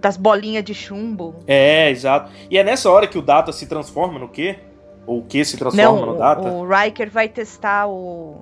[0.00, 1.34] Das bolinhas de chumbo.
[1.46, 2.30] É, exato.
[2.50, 4.56] E é nessa hora que o Data se transforma no Q?
[5.06, 6.48] Ou o Q se transforma Não, no Data?
[6.48, 8.36] o, o Riker vai testar o.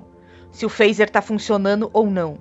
[0.52, 2.36] Se o phaser tá funcionando ou não.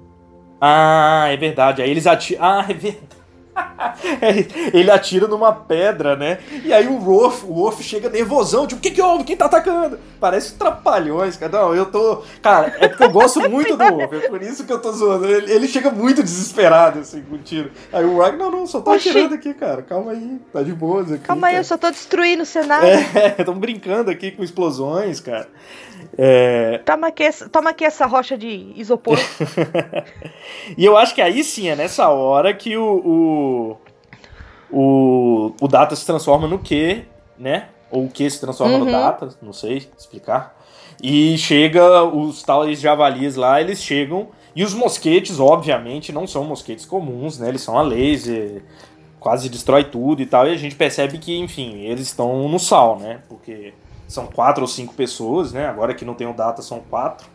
[0.59, 1.81] Ah, é verdade.
[1.81, 2.43] Aí eles atiram.
[2.43, 3.16] Ah, é verdade.
[4.73, 6.39] Ele atira numa pedra, né?
[6.63, 9.23] E aí o Wolf, o Wolf chega nervosão, tipo, o que que houve?
[9.23, 9.99] Quem tá atacando?
[10.19, 11.51] Parece trapalhões, cara.
[11.51, 12.23] Não, eu tô.
[12.41, 15.25] Cara, é porque eu gosto muito do Wolf, é por isso que eu tô zoando.
[15.25, 17.71] Ele, ele chega muito desesperado, assim, com o tiro.
[17.91, 19.09] Aí o Rag, não, não, só tô Oxi.
[19.09, 19.81] atirando aqui, cara.
[19.81, 21.23] Calma aí, tá de boas aqui.
[21.23, 22.87] Calma aí, eu só tô destruindo o cenário.
[22.87, 25.47] É, estão brincando aqui com explosões, cara.
[26.17, 29.17] É, Toma, aqui essa, toma aqui essa rocha de isopor.
[30.77, 33.77] E eu acho que aí sim, é nessa hora que o,
[34.71, 37.03] o, o, o Data se transforma no Q,
[37.37, 37.69] né?
[37.89, 38.91] Ou o Q se transforma no Uhum.
[38.91, 40.57] Data, não sei explicar.
[41.01, 44.29] E chega os tais javalis lá, eles chegam.
[44.55, 47.49] E os mosquetes, obviamente, não são mosquetes comuns, né?
[47.49, 48.63] Eles são a laser,
[49.19, 50.47] quase destrói tudo e tal.
[50.47, 53.19] E a gente percebe que, enfim, eles estão no sal, né?
[53.29, 53.73] Porque
[54.07, 55.67] são quatro ou cinco pessoas, né?
[55.67, 57.27] Agora que não tem o Data, são quatro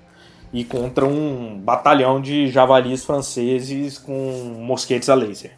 [0.52, 4.12] e contra um batalhão de javalis franceses com
[4.58, 5.56] mosquetes a laser.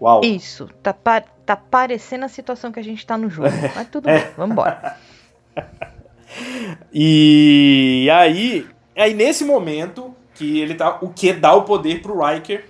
[0.00, 0.22] Uau.
[0.24, 3.50] Isso, tá, pa- tá parecendo a situação que a gente tá no jogo.
[3.74, 4.96] Mas tudo bem, vambora.
[6.92, 8.66] E aí,
[8.96, 12.64] aí nesse momento que ele tá, o que dá o poder pro Riker,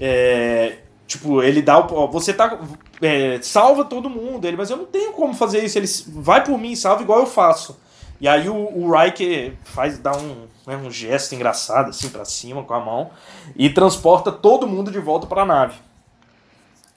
[0.00, 0.78] é,
[1.10, 2.56] tipo, ele dá o, você tá,
[3.02, 5.88] é, salva todo mundo, ele, mas eu não tenho como fazer isso, ele
[6.22, 7.76] vai por mim, e salva igual eu faço.
[8.20, 12.62] E aí o, o Riker faz, dá um, né, um gesto engraçado assim pra cima
[12.62, 13.10] com a mão
[13.56, 15.74] e transporta todo mundo de volta pra nave.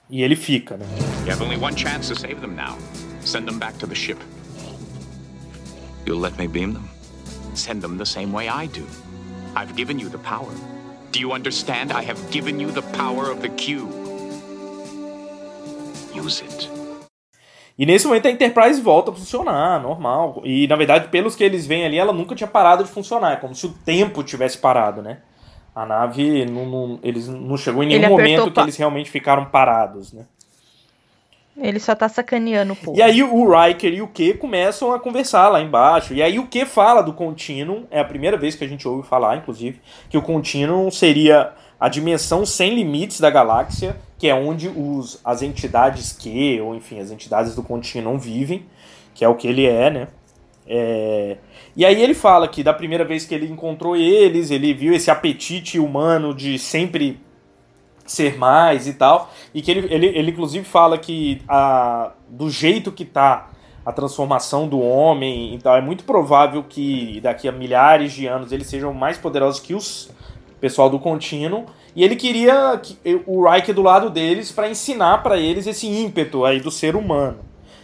[0.08, 0.86] E ele fica, né?
[1.24, 2.76] You have only one chance to save them now.
[3.24, 4.18] Send them back to the ship.
[6.06, 6.88] You'll let me beam them?
[7.54, 8.86] Send them the same way I do.
[9.56, 10.52] I've given you the power.
[11.10, 11.90] Do you understand?
[11.90, 14.03] I have given you the power of the Q.
[16.20, 16.70] Use it.
[17.76, 20.40] E nesse momento a Enterprise volta a funcionar, normal.
[20.44, 23.32] E na verdade, pelos que eles veem ali, ela nunca tinha parado de funcionar.
[23.32, 25.18] É como se o tempo tivesse parado, né?
[25.74, 29.46] A nave não, não- eles não chegou em nenhum Ele momento que eles realmente ficaram
[29.46, 30.24] parados, né?
[31.56, 32.98] Ele só tá sacaneando o povo.
[32.98, 36.12] E aí o Riker e o Q começam a conversar lá embaixo.
[36.12, 39.06] E aí o Q fala do Continuum, é a primeira vez que a gente ouve
[39.06, 44.68] falar, inclusive, que o Continuum seria a dimensão sem limites da galáxia, que é onde
[44.68, 48.66] os, as entidades Q, ou enfim, as entidades do Continuum vivem,
[49.14, 50.08] que é o que ele é, né?
[50.66, 51.36] É,
[51.76, 55.10] E aí ele fala que da primeira vez que ele encontrou eles, ele viu esse
[55.10, 57.20] apetite humano de sempre
[58.04, 59.30] ser mais e tal.
[59.52, 63.50] E que ele, ele, ele inclusive fala que a, do jeito que tá
[63.84, 68.50] a transformação do homem e tal, é muito provável que daqui a milhares de anos
[68.50, 70.10] eles sejam mais poderosos que os
[70.60, 71.66] pessoal do contínuo.
[71.94, 76.44] E ele queria que, o Riker do lado deles para ensinar para eles esse ímpeto
[76.44, 77.40] aí do ser humano.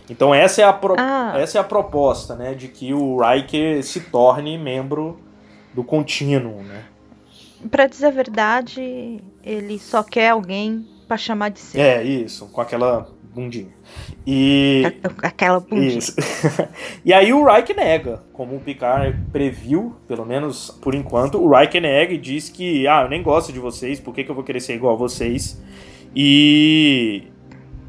[0.08, 1.34] Então essa é a, pro, Ah.
[1.36, 5.20] essa é a proposta, né, de que o Riker se torne membro
[5.74, 6.84] do contínuo, né?
[7.70, 11.80] Pra dizer a verdade, ele só quer alguém pra chamar de seu.
[11.80, 13.68] É, isso, com aquela bundinha.
[14.26, 14.82] E.
[15.22, 15.98] Aquela bundinha.
[15.98, 16.14] Isso.
[17.04, 21.80] e aí o Riker nega, como o Picard previu, pelo menos por enquanto, o Riker
[21.82, 24.44] nega e diz que, ah, eu nem gosto de vocês, por que, que eu vou
[24.44, 25.60] querer ser igual a vocês?
[26.14, 27.24] E.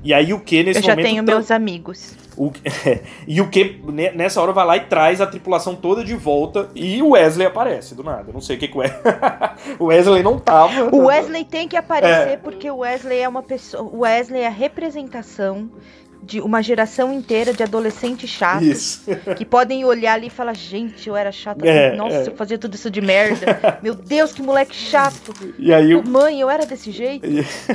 [0.04, 1.06] E aí o que nesse Eu já momento.
[1.06, 2.16] tenho tra- meus amigos.
[2.38, 2.52] O,
[3.28, 3.82] e o que
[4.14, 7.96] nessa hora vai lá e traz a tripulação toda de volta e o Wesley aparece
[7.96, 8.26] do nada.
[8.30, 9.02] Eu não sei o que, que o Wesley.
[9.80, 10.84] o Wesley não tava.
[10.96, 12.38] O Wesley tem que aparecer É.
[12.38, 13.84] porque o Wesley é uma pessoa.
[13.84, 15.70] O Wesley é a representação
[16.24, 19.06] de uma geração inteira de adolescentes chatos Isso.
[19.36, 21.68] que podem olhar ali e falar: gente, eu era chata.
[21.68, 22.28] É, Nossa, é.
[22.28, 23.80] eu fazia tudo isso de merda.
[23.82, 25.34] Meu Deus, que moleque chato.
[25.58, 26.08] E aí o.
[26.08, 27.28] Mãe, eu era desse jeito.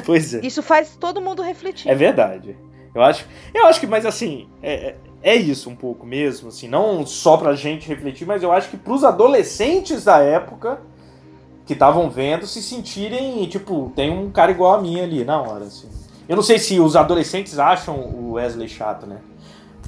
[0.04, 0.40] Pois é.
[0.42, 1.90] Isso faz todo mundo refletir.
[1.90, 2.56] É verdade.
[2.96, 6.66] Eu acho, eu acho que, mas assim, é, é- é isso um pouco mesmo, assim,
[6.68, 10.78] não só pra gente refletir, mas eu acho que pros adolescentes da época
[11.66, 15.64] que estavam vendo se sentirem, tipo, tem um cara igual a mim ali na hora,
[15.64, 15.88] assim.
[16.28, 19.18] Eu não sei se os adolescentes acham o Wesley chato, né?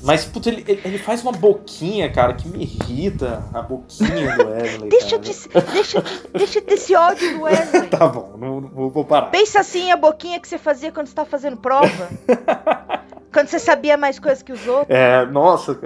[0.02, 4.88] Mas, puta, ele, ele faz uma boquinha, cara, que me irrita a boquinha do Wesley.
[4.90, 5.32] Deixa te,
[5.72, 7.88] deixa, deixa eu ter esse ódio do Wesley.
[7.90, 9.26] Tá bom, não, não vou parar.
[9.30, 12.08] Pensa assim a boquinha que você fazia quando você tava fazendo prova.
[13.32, 14.96] quando você sabia mais coisas que os outros.
[14.96, 15.78] É, nossa,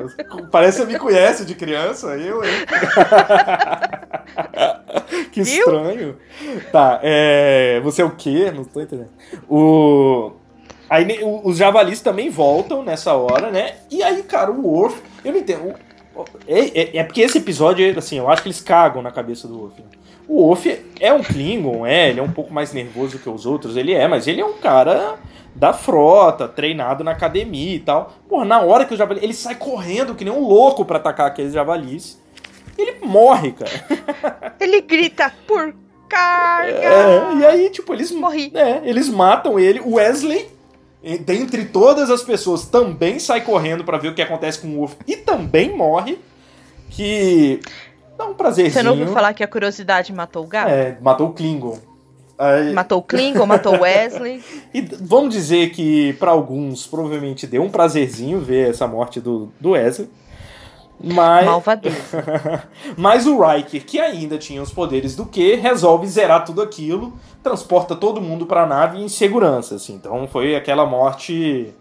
[0.50, 2.50] parece que você me conhece de criança, eu, hein?
[5.32, 5.58] que Viu?
[5.58, 6.16] estranho.
[6.70, 7.80] Tá, é.
[7.82, 8.50] Você é o quê?
[8.54, 9.10] Não tô entendendo.
[9.48, 10.32] O.
[10.88, 11.06] Aí
[11.44, 13.76] os javalis também voltam nessa hora, né?
[13.90, 15.00] E aí, cara, o Worf.
[15.24, 15.74] Eu não entendo.
[16.46, 19.58] É, é- é porque esse episódio, assim, eu acho que eles cagam na cabeça do
[19.58, 19.80] Worf.
[19.80, 19.86] né?
[20.28, 20.66] O Worf
[21.00, 24.06] é um Klingon, é, ele é um pouco mais nervoso que os outros, ele é,
[24.06, 25.14] mas ele é um cara
[25.54, 28.12] da frota, treinado na academia e tal.
[28.28, 29.22] Porra, na hora que o javali.
[29.22, 32.20] Ele sai correndo que nem um louco pra atacar aqueles javalis.
[32.76, 34.54] Ele morre, cara.
[34.58, 35.74] Ele grita por
[36.08, 36.70] carga.
[36.70, 38.10] É, e aí, tipo, eles.
[38.10, 38.50] Morri.
[38.54, 39.80] É, eles matam ele.
[39.80, 40.50] O Wesley,
[41.20, 44.94] dentre todas as pessoas, também sai correndo pra ver o que acontece com o Wolf
[45.06, 46.18] e também morre.
[46.90, 47.60] Que.
[48.16, 48.72] Dá um prazerzinho.
[48.74, 50.68] Você não ouviu falar que a curiosidade matou o gato?
[50.68, 51.78] É, matou o Klingon.
[52.38, 54.42] Aí- Matou o Klingon, matou o Wesley.
[54.74, 59.70] E vamos dizer que pra alguns provavelmente deu um prazerzinho ver essa morte do, do
[59.70, 60.08] Wesley.
[61.02, 62.66] Mas, Malvadeza.
[62.96, 67.96] mas o Riker, que ainda tinha os poderes do que, resolve zerar tudo aquilo, transporta
[67.96, 69.74] todo mundo pra nave em segurança.
[69.74, 69.94] Assim.
[69.94, 71.74] Então foi aquela morte.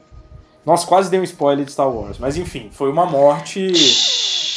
[0.65, 2.17] Nossa, quase deu um spoiler de Star Wars.
[2.19, 3.71] Mas enfim, foi uma morte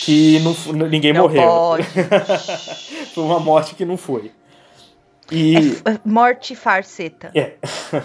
[0.04, 1.42] que não, ninguém Não morreu.
[3.14, 4.30] foi uma morte que não foi.
[5.30, 5.76] E.
[5.84, 7.30] É Morte farceta.
[7.34, 7.54] É.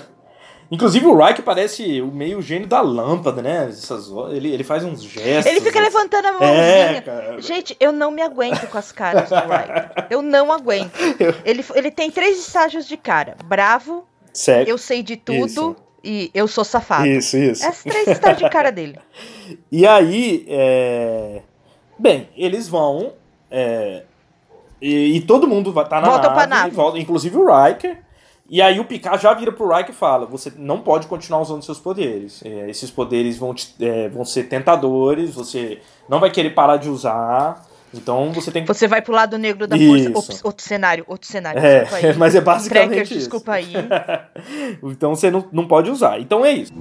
[0.71, 3.67] Inclusive o Riker parece o meio gênio da lâmpada, né?
[3.69, 5.47] Essas, ele, ele faz uns gestos.
[5.51, 5.89] Ele fica assim.
[5.89, 7.01] levantando a É, mãozinha.
[7.01, 7.41] cara.
[7.41, 10.07] Gente, eu não me aguento com as caras do Riker.
[10.11, 10.91] Eu não aguento.
[11.43, 14.69] Ele, ele tem três estágios de cara: bravo, Sério.
[14.69, 15.75] eu sei de tudo Isso.
[16.03, 17.07] e eu sou safado.
[17.07, 17.65] Isso, isso.
[17.67, 18.99] Esses três estágios de cara dele.
[19.71, 21.41] E aí, é...
[21.97, 23.13] bem, eles vão.
[23.49, 24.03] é,
[24.81, 26.71] E, e todo mundo vai tá na Volta nave, pra nave.
[26.75, 27.97] volta, inclusive o Riker.
[28.51, 31.61] E aí o Picard já vira pro Riker e fala: você não pode continuar usando
[31.63, 32.41] seus poderes.
[32.43, 36.89] É, esses poderes vão, te- é, vão ser tentadores, você não vai querer parar de
[36.89, 37.63] usar.
[37.93, 38.67] Então você tem que.
[38.67, 40.09] Você vai pro lado negro da força.
[40.17, 41.59] Ops, outro cenário, outro cenário.
[41.59, 42.13] É, desculpa aí.
[42.17, 43.19] mas é basicamente Trackers, isso.
[43.19, 43.73] desculpa aí.
[44.83, 46.19] então você não, não pode usar.
[46.19, 46.71] Então é isso.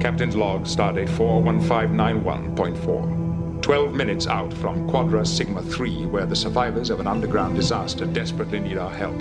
[0.00, 3.23] Captain's log, stardate 41591.4.
[3.64, 8.60] 12 minutes out from Quadra Sigma 3, where the survivors of an underground disaster desperately
[8.60, 9.18] need our help.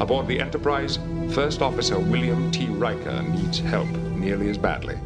[0.00, 0.98] Aboard the Enterprise,
[1.30, 2.66] First Officer William T.
[2.66, 4.96] Riker needs help nearly as badly.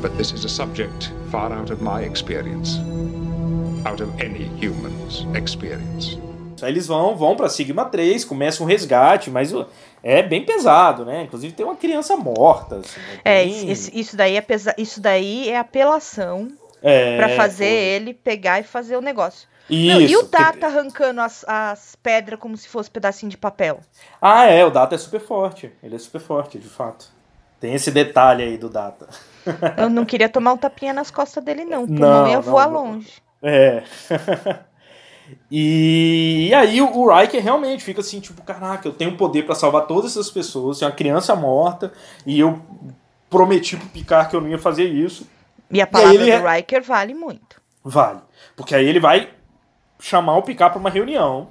[0.00, 2.78] But this is a subject far out of my experience.
[3.84, 6.16] Out of any human's experience.
[6.62, 9.52] Aí eles vão, vão pra Sigma 3, começa um resgate, mas
[10.02, 11.24] é bem pesado, né?
[11.24, 12.76] Inclusive tem uma criança morta.
[12.76, 14.72] assim, É, bem- esse- isso, daí é pesa...
[14.78, 16.48] isso daí é apelação
[16.82, 17.74] é, pra fazer foi.
[17.74, 19.48] ele pegar e fazer o negócio.
[19.70, 19.92] Isso.
[19.92, 23.80] Não, e o Data arrancando as, as pedras como se fosse pedacinho de papel?
[24.20, 25.72] Ah, é, o Data é super forte.
[25.82, 27.06] Ele é super forte, de fato.
[27.60, 29.08] Tem esse detalhe aí do Data.
[29.78, 31.86] Eu não queria tomar um tapinha nas costas dele, não.
[31.86, 32.92] porque Não, não ia voar não.
[32.92, 33.22] longe.
[33.40, 33.84] É.
[35.50, 39.54] e, e aí o, o Riker realmente fica assim, tipo, caraca, eu tenho poder pra
[39.54, 41.92] salvar todas essas pessoas, tem uma criança morta,
[42.26, 42.60] e eu
[43.30, 45.26] prometi pro Picard que eu não ia fazer isso.
[45.72, 47.60] E a palavra ele do é- Riker vale muito.
[47.84, 48.20] Vale.
[48.54, 49.28] Porque aí ele vai
[49.98, 51.48] chamar o Picard pra uma reunião.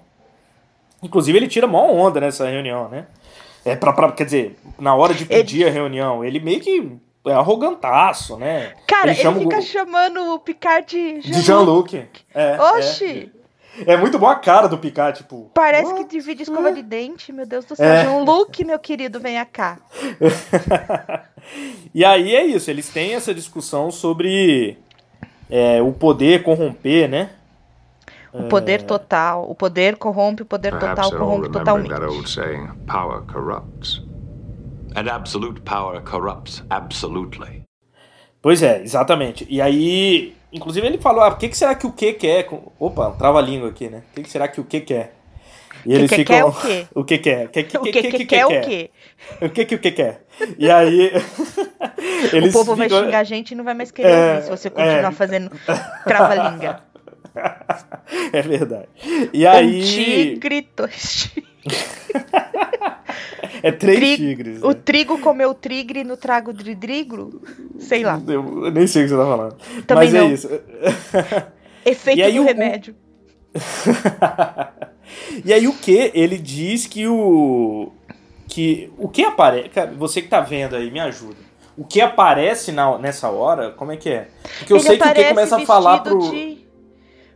[1.03, 3.07] Inclusive ele tira mó onda nessa reunião, né?
[3.65, 6.91] É pra, pra- quer dizer, na hora de pedir a reunião, ele meio que
[7.25, 8.73] é arrogantaço, né?
[8.88, 12.05] Cara, ele, o- fica chamando o Picard de de Jean-Luc.
[12.34, 13.31] É, Oxi!
[13.36, 13.40] é.
[13.86, 15.49] É muito boa a cara do Picard, tipo.
[15.53, 17.86] Parece "What?" que divide escova de dente, meu Deus do céu.
[17.86, 18.03] É.
[18.03, 19.77] Jean-Luc, meu querido, venha cá.
[21.93, 24.77] E aí é isso, eles têm essa discussão sobre
[25.49, 27.31] é, o poder corromper, né?
[28.31, 29.49] O poder total.
[29.49, 31.89] O poder corrompe, o poder Perhaps total corrompe totalmente.
[31.89, 34.01] that old saying, power corrupts.
[34.95, 37.63] And absolute power corrupts absolutely.
[38.41, 39.45] Pois é, exatamente.
[39.49, 42.47] E aí, inclusive ele falou, ah, o que, que será que o que quer?
[42.79, 44.03] Opa, trava a língua aqui, né?
[44.11, 45.15] O que, que será que o que quer?
[45.85, 46.35] E eles que ficam.
[46.35, 46.85] quer o quê?
[46.93, 47.47] O que quer?
[47.49, 48.91] Que, que, O que que quer o quê?
[49.41, 50.23] O que que o que quer?
[50.57, 51.11] E aí.
[52.33, 54.43] eles o povo vai ficam- xingar a gente e não vai mais querer É, ouvir
[54.43, 55.11] se você continuar é.
[55.11, 55.51] fazendo
[56.05, 56.81] trava-língua.
[58.34, 58.88] É verdade.
[59.34, 59.84] E Um aí.
[59.84, 61.52] tigre, dois tigres.
[63.63, 64.63] É três Tri- tigres.
[64.63, 64.74] O né?
[64.84, 67.44] trigo comeu tigre no trago de drigro?
[67.80, 68.20] Sei lá.
[68.28, 69.56] Eu eu nem sei o que você tá falando.
[69.86, 70.22] Também Mas não.
[70.22, 70.50] é isso.
[71.86, 72.96] Efeito aí do o- remédio.
[75.46, 76.12] e aí o que?
[76.13, 77.91] Ele diz que o.
[78.48, 79.70] Que o que aparece.
[79.98, 81.36] Você que tá vendo aí, me ajuda.
[81.78, 84.28] O que aparece na, nessa hora, como é que é?
[84.60, 86.20] Porque eu Ele sei que o que começa a falar pro.
[86.32, 86.61] de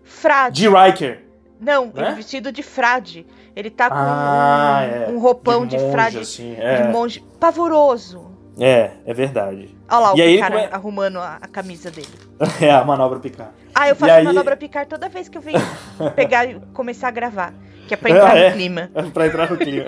[0.05, 0.61] frade.
[0.61, 1.25] De Riker.
[1.59, 1.91] Não, né?
[2.07, 3.25] ele vestido de frade.
[3.55, 5.07] Ele tá com Ah, um, é.
[5.09, 6.87] um roupão de, monge, frade, assim, de é.
[6.87, 8.31] monge pavoroso.
[8.59, 9.75] É, é verdade.
[9.89, 12.07] Olha lá E o aí cara come- arrumando a, a camisa dele.
[12.61, 13.51] É a manobra picar.
[13.73, 15.59] Ah, eu faço aí- manobra picar toda vez que eu venho
[16.15, 17.53] pegar e começar a gravar.
[17.87, 18.49] Que é pra entrar Ah, é?
[18.49, 18.89] no clima.
[19.13, 19.85] pra entrar no clima.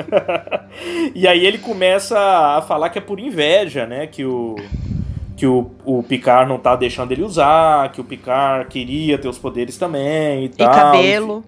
[1.15, 4.07] e aí ele começa a falar que é por inveja, né?
[4.07, 4.55] Que o.
[5.37, 9.37] Que o, o Picard não tá deixando ele usar, que o Picard queria ter os
[9.37, 10.73] poderes também e E tal.
[10.73, 11.45] cabelo.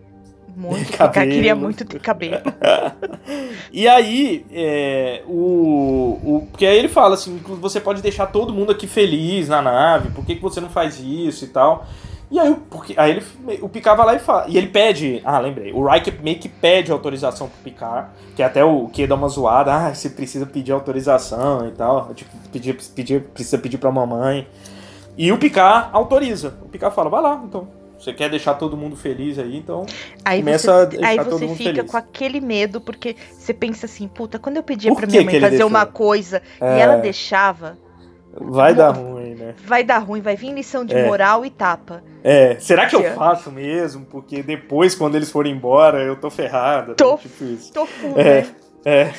[0.56, 0.92] Muito.
[0.98, 1.32] Cabelo.
[1.32, 2.42] queria muito ter cabelo.
[3.72, 6.48] E aí, é, o, o.
[6.52, 10.10] Porque aí ele fala assim: "Inclu- você pode deixar todo mundo aqui feliz na nave,
[10.10, 11.86] por que, que você não faz isso e tal?
[12.32, 13.26] E aí, o- porque, aí ele,
[13.62, 14.46] o Picard vai lá e fala.
[14.48, 15.20] E ele pede.
[15.26, 15.72] Ah, lembrei.
[15.74, 19.74] O Riker meio que pede autorização pro Picard, que até o que dá uma zoada.
[19.74, 22.14] Ah, você precisa pedir autorização e tal.
[22.14, 24.48] Tipo, pedir, pedir, precisa pedir pra mamãe.
[25.18, 26.54] E o Picard autoriza.
[26.64, 27.68] O Picard fala: vai lá, então.
[28.00, 29.86] Você quer deixar todo mundo feliz aí, então.
[30.24, 31.92] Aí Começa a você, deixar aí todo você mundo fica feliz.
[31.92, 35.34] com aquele medo, porque você pensa assim, puta, quando eu pedia Por pra minha mãe
[35.34, 35.68] fazer deixou?
[35.68, 36.78] uma coisa É.
[36.78, 37.78] e ela deixava,
[38.40, 39.54] Vai dar ruim, né?
[39.66, 41.06] vai dar ruim, vai vir lição de É.
[41.06, 42.02] moral e tapa.
[42.24, 44.06] É, será que eu faço mesmo?
[44.06, 46.90] Porque depois, quando eles forem embora, eu tô ferrado.
[46.90, 46.96] né?
[46.98, 47.72] Tô- Tipo isso.
[47.74, 48.48] Tô full, É, né?
[48.86, 49.12] é.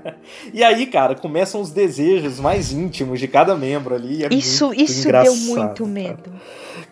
[0.52, 4.24] e aí, cara, começam os desejos mais íntimos de cada membro ali.
[4.24, 5.90] é Isso, muito isso deu muito cara.
[5.90, 6.32] medo.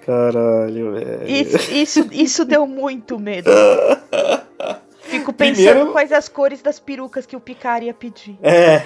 [0.05, 1.29] Caralho, velho.
[1.29, 3.49] Isso, isso, isso deu muito medo.
[5.03, 8.39] Fico pensando Primeiro- quais as cores das perucas que o Picard ia pedir.
[8.43, 8.81] É.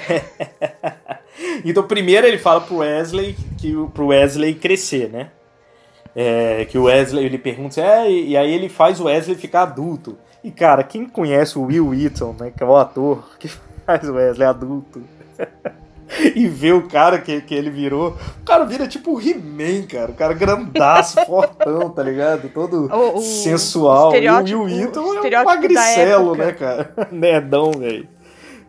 [1.64, 5.30] então, primeiro ele fala pro Wesley que o- pro Wesley crescer, né?
[6.18, 9.62] É, que o Wesley ele pergunta, é, e, e aí ele faz o Wesley ficar
[9.64, 10.16] adulto.
[10.42, 13.48] E cara, quem conhece o Will Wheaton, né, que é o ator que
[13.84, 15.02] faz o Wesley adulto,
[16.34, 20.10] e vê o cara que, que ele virou, o cara vira tipo o He-Man, cara,
[20.10, 22.48] o cara grandaço, fortão, tá ligado?
[22.48, 24.14] Todo O- o sensual.
[24.16, 26.90] E o Will Wheaton é um magricelo, né, cara?
[27.12, 28.08] Nerdão, velho.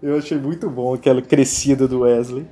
[0.04, 2.46] Eu achei muito bom aquela crescida do Wesley.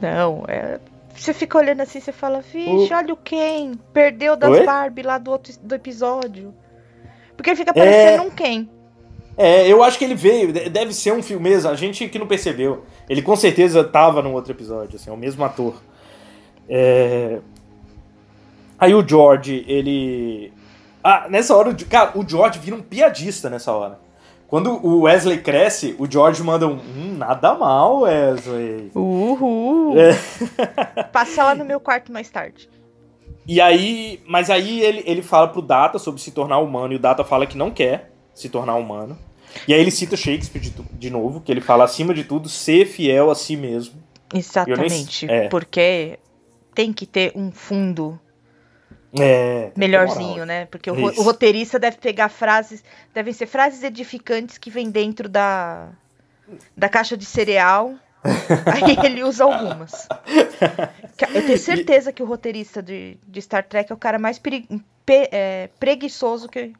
[0.00, 0.78] Não, é.
[1.18, 4.64] Você fica olhando assim, você fala, vixe, O- olha o Ken, perdeu das Oi?
[4.64, 6.54] Barbie lá do outro do episódio.
[7.36, 7.74] Porque ele fica É.
[7.74, 8.68] parecendo um Ken.
[9.36, 12.18] É, eu acho que ele veio, de- deve ser um filme mesmo, a gente que
[12.18, 12.84] não percebeu.
[13.08, 15.80] Ele com certeza tava no outro episódio, assim, é o mesmo ator.
[16.68, 17.38] É...
[18.78, 20.52] Aí o George, ele.
[21.02, 23.98] Ah, nessa hora, o cara, o George vira um piadista nessa hora.
[24.48, 26.78] Quando o Wesley cresce, o George manda um.
[26.78, 28.90] Hum, nada mal, Wesley.
[28.94, 29.94] Uhul.
[29.98, 31.04] É.
[31.12, 32.68] Passa lá no meu quarto mais tarde.
[33.46, 36.98] E aí, mas aí ele, ele fala pro Data sobre se tornar humano e o
[36.98, 39.18] Data fala que não quer se tornar humano.
[39.66, 42.86] E aí ele cita Shakespeare de, de novo, que ele fala acima de tudo ser
[42.86, 44.02] fiel a si mesmo.
[44.34, 45.30] Exatamente.
[45.30, 45.48] é.
[45.48, 46.18] Porque
[46.74, 48.18] tem que ter um fundo
[49.18, 49.70] É.
[49.76, 50.46] melhorzinho, moral.
[50.46, 50.66] né?
[50.66, 51.20] Porque o, Isso.
[51.20, 55.88] o roteirista deve pegar frases, devem ser frases edificantes que vêm dentro da,
[56.76, 57.94] da caixa de cereal.
[58.66, 60.08] aí ele usa algumas.
[61.32, 64.68] Eu tenho certeza que o roteirista de, de Star Trek é o cara mais peri-
[65.06, 66.72] pe- é, preguiçoso que,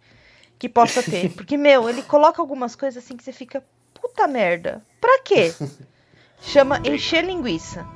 [0.58, 1.30] que possa ter.
[1.36, 3.64] Porque, meu, ele coloca algumas coisas assim que você fica,
[3.94, 5.54] puta merda, pra quê?
[6.42, 7.86] Chama encher linguiça.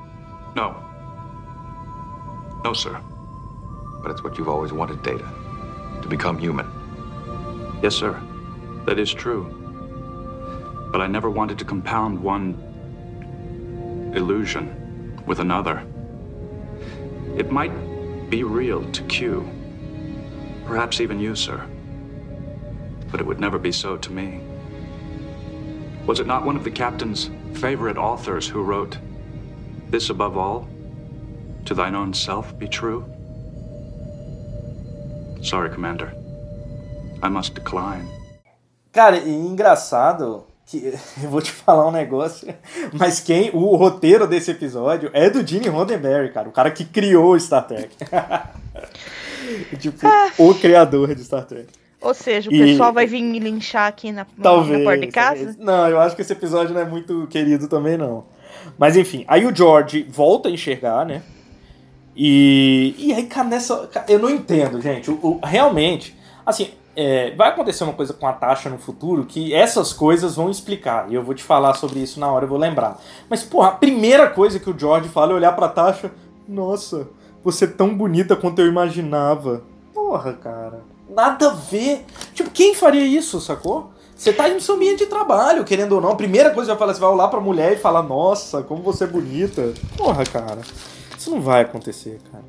[0.56, 0.74] No.
[2.64, 2.96] No, sir.
[4.02, 5.28] But it's what you've always wanted, Data.
[6.02, 6.66] To become human.
[7.82, 8.20] Yes, sir.
[8.86, 9.58] That is true.
[10.90, 12.54] But I never wanted to compound one
[14.14, 15.86] illusion with another.
[17.36, 17.72] It might
[18.28, 19.48] be real to Q.
[20.66, 21.64] Perhaps even you, sir.
[23.10, 24.40] But it would never be so to me.
[26.06, 28.98] Was it not one of the captain's favorite authors who wrote,
[29.90, 30.68] This above all,
[31.64, 33.11] to thine own self be true?
[35.42, 36.14] Sorry, Commander.
[37.22, 38.06] I must decline.
[38.92, 42.52] Cara, e engraçado que eu vou te falar um negócio,
[42.92, 47.32] mas quem o roteiro desse episódio é do Gene Roddenberry, cara, o cara que criou
[47.32, 47.94] o Star Trek.
[49.78, 50.06] tipo,
[50.38, 51.68] o criador de Star Trek.
[52.00, 54.82] Ou seja, o E- pessoal vai vir me linchar aqui na, na Talvez.
[54.82, 55.46] porta de talvez.
[55.46, 55.56] casa?
[55.60, 58.24] Não, eu acho que esse episódio não é muito querido também, não.
[58.76, 61.22] Mas enfim, aí o George volta a enxergar, né?
[62.16, 63.88] E, e aí, cara, nessa.
[64.08, 65.10] Eu não entendo, gente.
[65.10, 69.54] O, o- realmente, assim, é, vai acontecer uma coisa com a Tasha no futuro que
[69.54, 71.10] essas coisas vão explicar.
[71.10, 73.00] E eu vou te falar sobre isso na hora, eu vou lembrar.
[73.30, 76.12] Mas, porra, a primeira coisa que o George fala é olhar pra Tasha.
[76.46, 77.08] Nossa,
[77.42, 79.62] você é tão bonita quanto eu imaginava.
[79.94, 80.80] Porra, cara.
[81.08, 82.04] Nada a ver.
[82.34, 83.90] Tipo, quem faria isso, sacou?
[84.14, 86.10] Você tá no seu ambiente de trabalho, querendo ou não.
[86.10, 88.82] A primeira coisa que eu falo, você vai olhar pra mulher e falar, nossa, como
[88.82, 89.72] você é bonita.
[89.96, 90.60] Porra, cara.
[91.22, 92.42] Isso não vai acontecer, cara.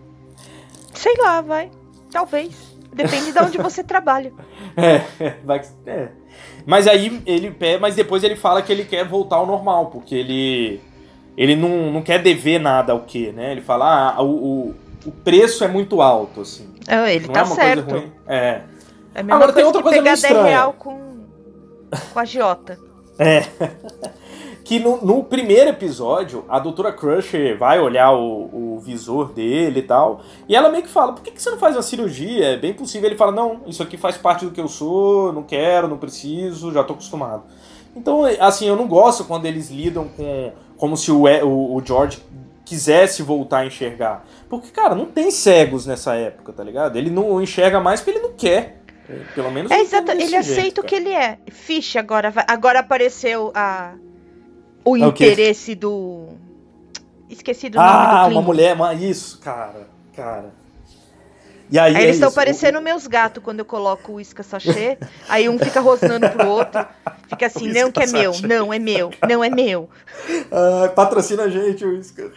[0.95, 1.69] Sei lá, vai.
[2.11, 2.55] Talvez.
[2.91, 4.33] Depende de onde você trabalha.
[4.75, 6.09] É, vai que- é.
[6.65, 10.15] Mas aí ele pé, mas depois ele fala que ele quer voltar ao normal, porque
[10.15, 10.81] ele
[11.37, 13.51] ele não, não quer dever nada ao que, né?
[13.51, 14.31] Ele fala, ah, o,
[14.69, 16.67] o, o preço é muito alto, assim.
[16.87, 17.83] Ah, Ele não tá é uma certo.
[17.85, 18.11] coisa ruim.
[18.27, 18.61] É.
[19.13, 20.43] É a mesma Agora, tem coisa outra que coisa pegar meio 10 estranha.
[20.47, 20.99] real com,
[22.11, 22.79] com a Giota.
[23.19, 23.43] É.
[24.63, 29.83] que no, no primeiro episódio, a doutora Crusher vai olhar o, o visor dele e
[29.83, 30.21] tal.
[30.47, 32.45] E ela meio que fala: por que, que você não faz uma cirurgia?
[32.53, 33.09] É bem possível.
[33.09, 36.71] Ele fala: não, isso aqui faz parte do que eu sou, não quero, não preciso,
[36.71, 37.43] já tô acostumado.
[37.95, 40.51] Então, assim, eu não gosto quando eles lidam com.
[40.77, 42.19] como se o, o, o George
[42.65, 44.25] quisesse voltar a enxergar.
[44.49, 46.95] Porque, cara, não tem cegos nessa época, tá ligado?
[46.95, 48.81] Ele não enxerga mais porque ele não quer.
[49.09, 50.87] É, Pelo menos É exato, ele jeito, aceita o cara.
[50.87, 51.37] que ele é.
[51.51, 53.95] Fish agora agora apareceu a
[54.85, 56.29] o É o interesse do
[57.29, 58.41] esqueci do nome Ah, do uma Klingon.
[58.41, 60.53] mulher, uma, isso, cara, cara.
[61.71, 64.97] E aí, Aí é eles estão parecendo meus gatos quando eu coloco o uísque sachê.
[65.27, 66.85] aí um fica rosnando pro outro.
[67.27, 68.47] Fica assim, não que é meu, sachê.
[68.47, 69.89] não é meu, não é meu.
[70.51, 72.31] Ah, patrocina a gente, o Isca.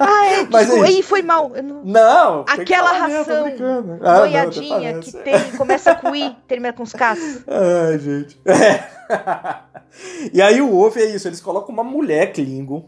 [0.00, 0.86] Ah, é, Mas é isso.
[0.98, 1.50] Ih, foi mal.
[1.62, 3.46] não- Não, Aquela mesmo, ração.
[4.02, 7.44] Ah, não, boiadinha tô que tem, começa com I, termina com os Ks.
[7.46, 8.40] Ai, gente.
[8.48, 8.96] É.
[10.32, 12.84] E aí o Wolf é isso, eles colocam uma mulher Klingon.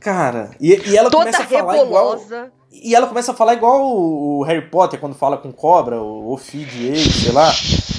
[0.00, 2.10] Cara, e, e ela Toda começa a falar igual.
[2.12, 2.52] rebolosa.
[2.70, 6.32] E ela começa a falar igual o, o Harry Potter quando fala com cobra, o
[6.32, 7.50] Ophidian, sei lá.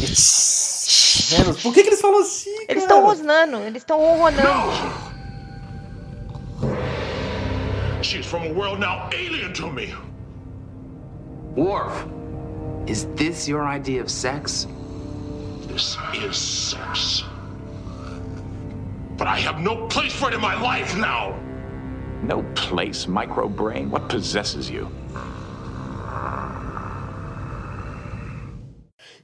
[0.02, 1.54] E-.
[1.62, 2.66] Por que, que eles falam assim, cara?
[2.70, 4.72] Eles estão rosnando, eles estão ronronando.
[8.02, 9.94] She's from a world now alien to me.
[11.56, 12.06] Worf,
[12.88, 14.68] is this your idea of sex?
[15.68, 17.24] This is sex.
[19.18, 21.36] But I have no place for it in my life now.
[22.24, 23.88] No place, microbrain.
[23.90, 24.90] What possesses you?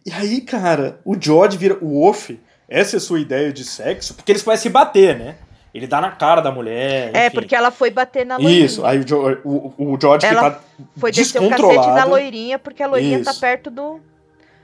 [0.05, 2.31] E aí, cara, o George vira o Wolf.
[2.69, 4.13] Essa é a sua ideia de sexo?
[4.13, 5.35] Porque eles começam a se bater, né?
[5.73, 7.11] Ele dá na cara da mulher.
[7.13, 7.35] É, enfim.
[7.35, 8.65] porque ela foi bater na loirinha.
[8.65, 10.63] Isso, aí o, Jo- o, o George Ela que tá
[10.97, 11.95] Foi descer o cacete descontrolado.
[11.99, 13.39] na loirinha, porque a loirinha tá Isso.
[13.41, 13.99] perto do.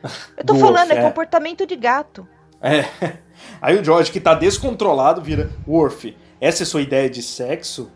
[0.38, 1.02] Eu tô Do falando, Wolf, é é.
[1.02, 2.26] comportamento de gato.
[2.62, 2.86] É.
[3.62, 7.92] Aí o George, que tá descontrolado, vira Worf, essa é sua ideia de sexo?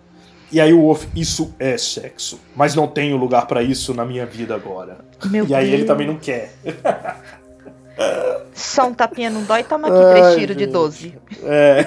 [0.51, 4.25] E aí o Worf, isso é sexo, mas não tenho lugar pra isso na minha
[4.25, 4.97] vida agora.
[5.25, 5.87] Meu e aí ele Deus.
[5.87, 6.53] também não quer.
[8.53, 10.73] Só um tapinha não dói, toma aqui Ai, três tiros de gente.
[10.73, 11.13] 12.
[11.43, 11.85] É.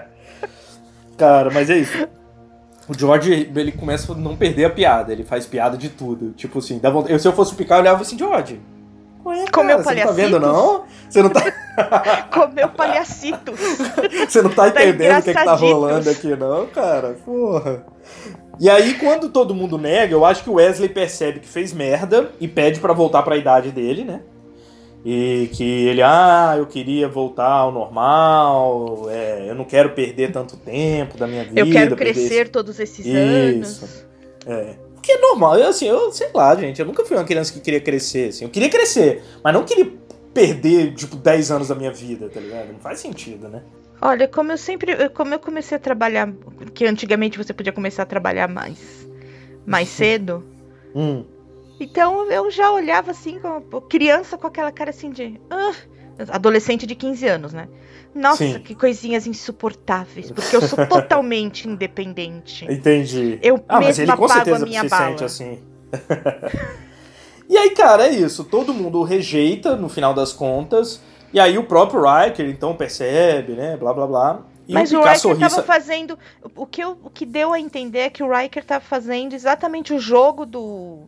[1.16, 2.08] Cara, mas é isso.
[2.88, 6.30] O George, ele começa a não perder a piada, ele faz piada de tudo.
[6.32, 8.60] Tipo assim, dá vontade- eu, se eu fosse o Picard, eu olhava assim, George.
[9.22, 9.82] Qual é, Comeu cara?
[9.82, 10.84] Você não tá vendo, não?
[11.08, 11.40] Você não tá,
[12.32, 13.58] Comeu palhacitos.
[14.28, 17.16] você não tá Tá entendendo o que, que tá rolando aqui, não, cara?
[17.24, 17.84] Porra.
[18.58, 22.30] E aí, quando todo mundo nega, eu acho que o Wesley percebe que fez merda
[22.38, 24.20] e pede pra voltar pra idade dele, né?
[25.02, 30.58] E que ele, ah, eu queria voltar ao normal, é, eu não quero perder tanto
[30.58, 31.58] tempo da minha vida.
[31.58, 33.16] Eu quero crescer esse- todos esses Isso.
[33.16, 34.04] anos.
[34.46, 34.74] É.
[34.94, 37.60] Porque é normal, eu assim, eu sei lá, gente, eu nunca fui uma criança que
[37.60, 38.44] queria crescer, assim.
[38.44, 39.90] Eu queria crescer, mas não queria
[40.34, 42.72] perder, tipo, 10 anos da minha vida, tá ligado?
[42.72, 43.62] Não faz sentido, né?
[44.00, 45.08] Olha, como eu sempre.
[45.10, 46.32] Como eu comecei a trabalhar.
[46.74, 48.78] Que antigamente você podia começar a trabalhar mais.
[49.66, 50.44] Mais cedo.
[50.92, 51.24] Hum.
[51.78, 55.40] Então eu já olhava assim, como criança com aquela cara assim de.
[55.48, 55.72] "Ah",
[56.30, 57.68] adolescente de 15 anos, né?
[58.12, 58.58] Nossa, Sim.
[58.58, 60.32] que coisinhas insuportáveis.
[60.32, 62.66] Porque eu sou totalmente independente.
[62.68, 63.38] Entendi.
[63.40, 65.08] Eu ah, mas mesma ele com pago a certeza minha se bala.
[65.10, 65.58] sente assim.
[67.50, 68.44] e aí, cara, é isso.
[68.44, 71.00] Todo mundo o rejeita no final das contas.
[71.32, 73.76] E aí o próprio Riker, então, percebe, né?
[73.76, 74.40] Blá blá blá.
[74.66, 76.18] E Mas o Picard Riker tava fazendo.
[76.56, 79.92] O que, eu- o que deu a entender é que o Riker tava fazendo exatamente
[79.92, 81.00] o jogo do.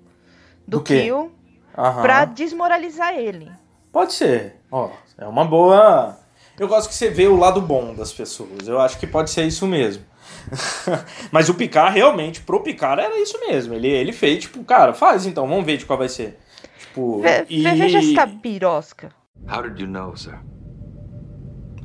[0.67, 1.03] Do, Do quê?
[1.03, 1.31] Kill
[1.79, 2.03] Aham.
[2.03, 3.51] pra desmoralizar ele.
[3.93, 4.57] Pode ser.
[4.71, 6.17] Ó, é uma boa.
[6.59, 8.67] Eu gosto que você vê o lado bom das pessoas.
[8.69, 10.05] Eu acho que pode ser isso mesmo.
[11.31, 13.75] Mas o Picard, realmente, pro Picard era isso mesmo.
[13.75, 16.39] Ele, ele fez, tipo, cara, faz então, vamos ver de qual vai ser.
[16.79, 17.63] Tipo, Ve- e...
[17.63, 19.11] Veja essa birosca.
[19.51, 20.39] How did you know, sir?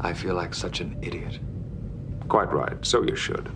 [0.04, 1.42] I feel like such an idiot.
[2.28, 3.50] Quite right, so you should.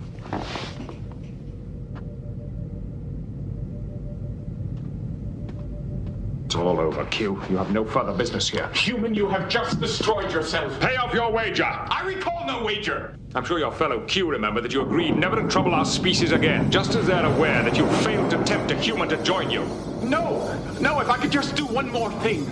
[6.51, 7.41] It's all over, Q.
[7.49, 8.67] You have no further business here.
[8.73, 10.77] Human, you have just destroyed yourself.
[10.81, 11.63] Pay off your wager!
[11.63, 13.15] I recall no wager.
[13.33, 16.69] I'm sure your fellow Q remember that you agreed never to trouble our species again,
[16.69, 19.63] just as they're aware that you failed to tempt a human to join you.
[20.03, 22.45] No, no, if I could just do one more thing.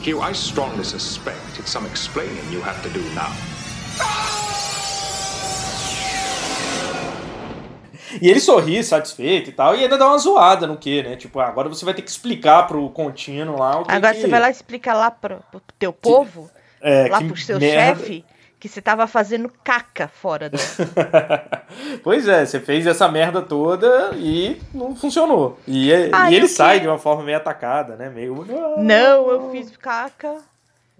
[0.00, 3.32] Q, I strongly suspect it's some explaining you have to do now.
[3.98, 4.39] Ah!
[8.20, 11.16] E ele sorri, satisfeito e tal, e ainda dá uma zoada no que, né?
[11.16, 14.20] Tipo, agora você vai ter que explicar pro contínuo lá o que Agora que...
[14.22, 16.50] você vai lá explicar lá pro, pro teu povo,
[16.80, 17.98] É, lá pro seu merda.
[18.00, 18.24] chefe,
[18.58, 20.58] que você tava fazendo caca fora do.
[22.02, 25.58] pois é, você fez essa merda toda e não funcionou.
[25.66, 28.08] E, é- Ah, e ele sai que- de uma forma meio atacada, né?
[28.10, 28.44] Meio.
[28.78, 30.36] Não, eu fiz caca.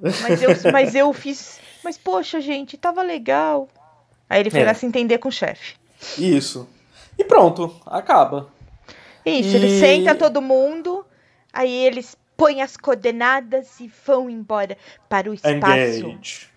[0.01, 1.61] Mas eu, mas eu fiz.
[1.85, 3.69] Mas poxa, gente, tava legal.
[4.29, 4.65] Aí ele foi É.
[4.67, 5.75] lá se entender com o chefe.
[6.19, 6.69] Isso.
[7.21, 8.49] E pronto, acaba.
[9.27, 11.05] Isso, E- ele senta todo mundo,
[11.53, 14.77] aí eles põem as coordenadas e vão embora
[15.09, 15.55] para o espaço.
[15.57, 16.49] Engage.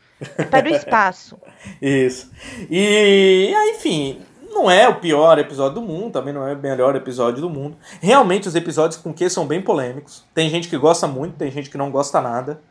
[0.50, 1.38] Para o espaço.
[1.82, 2.32] Isso.
[2.70, 6.96] E, aí, enfim, não é o pior episódio do mundo, também não é o melhor
[6.96, 7.76] episódio do mundo.
[8.00, 10.24] Realmente, os episódios com Q são bem polêmicos.
[10.34, 12.62] Tem gente que gosta muito, tem gente que não gosta nada.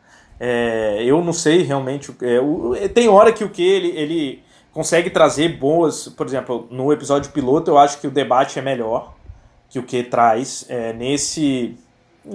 [0.41, 2.11] É, eu não sei realmente.
[2.11, 4.43] o- é, o- tem hora que o Q ele, ele
[4.73, 6.09] consegue trazer boas.
[6.09, 9.15] Por exemplo, no episódio piloto, eu acho que o debate é melhor
[9.69, 11.77] que o que traz é, nesse.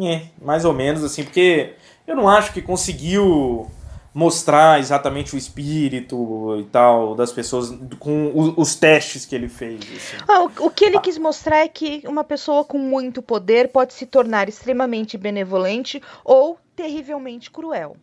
[0.02, 1.74] É, mais ou menos assim, porque
[2.06, 3.70] eu não acho que conseguiu
[4.14, 7.70] mostrar exatamente o espírito e tal das pessoas
[8.00, 9.80] com os testes que ele fez.
[9.80, 10.18] assim.
[10.28, 13.94] Ah, o, o que ele quis mostrar é que uma pessoa com muito poder pode
[13.94, 17.96] se tornar extremamente benevolente ou terrivelmente cruel.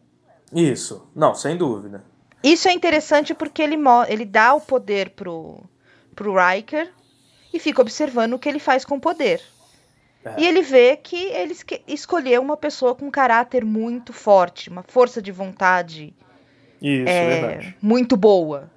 [0.52, 2.04] Isso, não, sem dúvida.
[2.44, 3.76] Isso é interessante porque ele,
[4.08, 5.62] ele dá o poder pro,
[6.14, 6.90] pro Riker
[7.52, 9.40] e fica observando o que ele faz com o poder.
[10.24, 10.34] É.
[10.38, 11.54] E ele vê que ele
[11.86, 16.14] escolheu uma pessoa com um caráter muito forte, uma força de vontade
[16.80, 18.70] Isso, é, muito boa.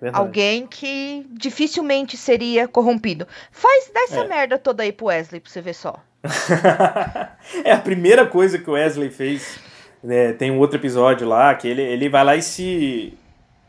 [0.00, 0.22] verdade.
[0.24, 3.26] Alguém que dificilmente seria corrompido.
[3.50, 4.28] Faz dessa É.
[4.28, 6.02] merda toda aí pro Wesley pra você ver só.
[7.64, 9.58] é a primeira coisa que o Wesley fez.
[10.02, 13.16] Né, tem um outro episódio lá que ele, ele vai lá e se.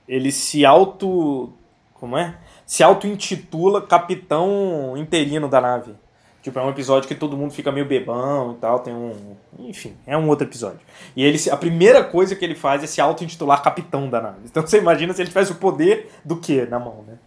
[0.07, 1.51] Ele se auto.
[1.93, 2.35] Como é?
[2.65, 5.93] Se auto-intitula capitão interino da nave.
[6.41, 8.79] Tipo, é um episódio que todo mundo fica meio bebão e tal.
[8.79, 9.35] Tem um.
[9.59, 10.81] Enfim, é um outro episódio.
[11.15, 14.39] E ele, a primeira coisa que ele faz é se auto-intitular capitão da nave.
[14.45, 17.17] Então você imagina se ele tivesse o poder do que na mão, né?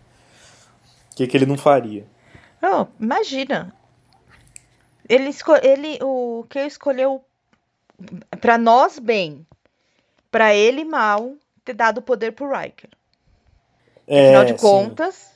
[1.13, 2.05] O que, que ele não faria?
[2.61, 3.73] Não, imagina.
[5.09, 7.25] Ele, esco- ele o que escolheu
[8.40, 9.47] pra nós bem,
[10.30, 11.34] pra ele mal
[11.64, 12.90] ter dado o poder pro Riker.
[14.09, 14.62] Afinal de É, sim.
[14.62, 15.30] contas,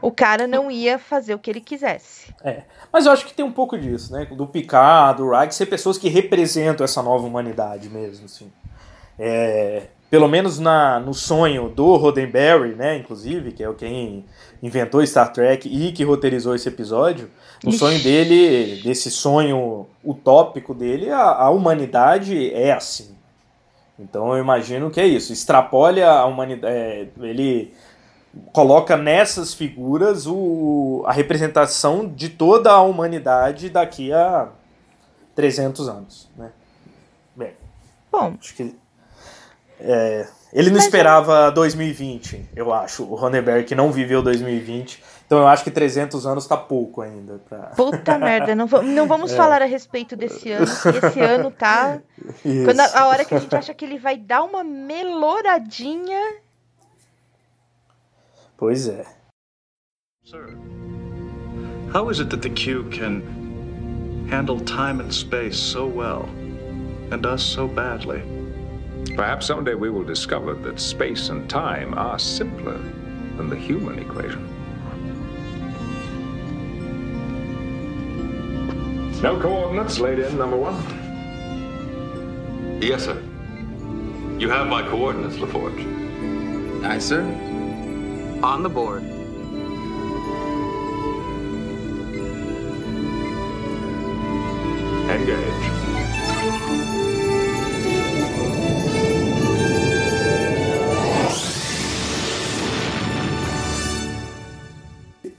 [0.00, 2.34] o cara não ia fazer o que ele quisesse.
[2.42, 4.24] É, mas eu acho que tem um pouco disso, né?
[4.26, 8.50] Do Picard, do Reich, ser pessoas que representam essa nova humanidade mesmo, assim.
[9.18, 14.24] É, pelo menos na, no sonho do Roddenberry, né, inclusive, que é o quem
[14.62, 17.28] inventou Star Trek e que roteirizou esse episódio,
[17.64, 17.78] no Ixi.
[17.80, 23.16] sonho dele, desse sonho utópico dele, a, a humanidade é assim.
[23.98, 27.74] Então eu imagino que é isso, extrapole a humanidade, é, ele
[28.52, 34.48] coloca nessas figuras o, a representação de toda a humanidade daqui a
[35.34, 36.52] 300 anos, né?
[37.34, 37.54] Bem,
[38.12, 38.76] Bom, acho que
[39.80, 43.02] é, ele não Mas esperava 2020, eu acho.
[43.04, 47.40] O Ronenberg que não viveu 2020, então eu acho que 300 anos tá pouco ainda
[47.48, 47.58] pra...
[47.76, 49.36] puta merda, não, não vamos É.
[49.36, 51.98] falar a respeito desse ano, esse ano tá.
[52.44, 52.64] Isso.
[52.64, 56.20] Quando a, a hora que a gente acha que ele vai dar uma meloradinha.
[58.56, 59.04] Pois é.
[60.24, 60.56] Sir,
[61.92, 63.20] how is it that the Q can
[64.30, 66.28] handle time and space so well
[67.10, 68.22] and us so badly?
[69.12, 72.78] Perhaps someday we will discover that space and time are simpler
[73.36, 74.48] than the human equation.
[79.22, 80.74] No coordinates laid in, number one.
[82.82, 83.22] Yes, sir.
[84.38, 86.84] You have my coordinates, LaForge.
[86.84, 87.22] Aye, sir.
[88.42, 89.02] On the board.
[95.08, 97.03] Engage.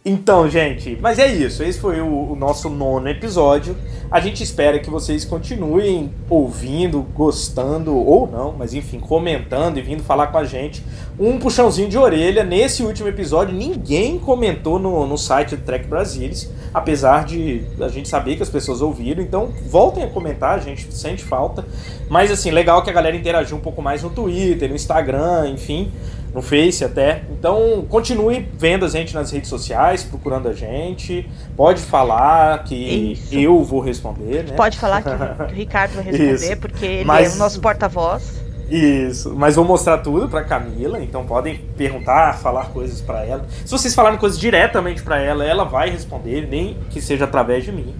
[0.07, 1.63] Então, gente, mas é isso.
[1.63, 3.75] Esse foi o, o, nosso nono episódio.
[4.11, 10.03] A gente espera que vocês continuem ouvindo, gostando ou não, mas enfim, comentando e vindo
[10.03, 10.83] falar com a gente.
[11.19, 12.43] Um puxãozinho de orelha.
[12.43, 18.07] Nesse último episódio, ninguém comentou no, no site do Trek Brasilis, apesar de a gente
[18.07, 19.23] saber que as pessoas ouviram.
[19.23, 21.65] Então, voltem a comentar, a gente sente falta.
[22.07, 25.91] Mas, assim, legal que a galera interagiu um pouco mais no Twitter, no Instagram, enfim
[26.35, 27.23] no Face até.
[27.31, 31.27] Então continue vendo a gente nas redes sociais, procurando a gente.
[31.55, 32.75] Pode falar que
[33.13, 33.33] Isso.
[33.33, 34.55] eu vou responder, né?
[34.55, 35.09] Pode falar que
[35.53, 37.31] o Ricardo vai responder, porque ele Mas...
[37.31, 38.43] é o nosso porta-voz.
[38.69, 43.45] Isso, mas vou mostrar tudo para Camila, então podem perguntar, falar coisas para ela.
[43.63, 47.71] Se vocês falarem coisas diretamente para ela, ela vai responder, nem que seja através de
[47.71, 47.93] mim.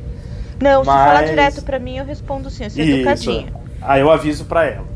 [0.59, 0.97] Não, mas...
[0.97, 3.53] se falar direto para mim, eu respondo sim, eu sou educadinho.
[3.79, 4.87] Aí eu aviso para ela.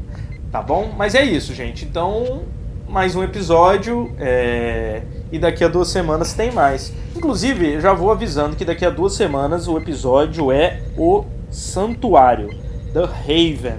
[0.51, 0.91] Tá bom?
[0.97, 1.85] Mas é isso, gente.
[1.85, 2.41] Então,
[2.89, 5.03] mais um episódio é...
[5.31, 6.91] e daqui a duas semanas tem mais.
[7.15, 12.49] Inclusive, já vou avisando que daqui a duas semanas o episódio é o Santuário,
[12.91, 13.77] The Haven.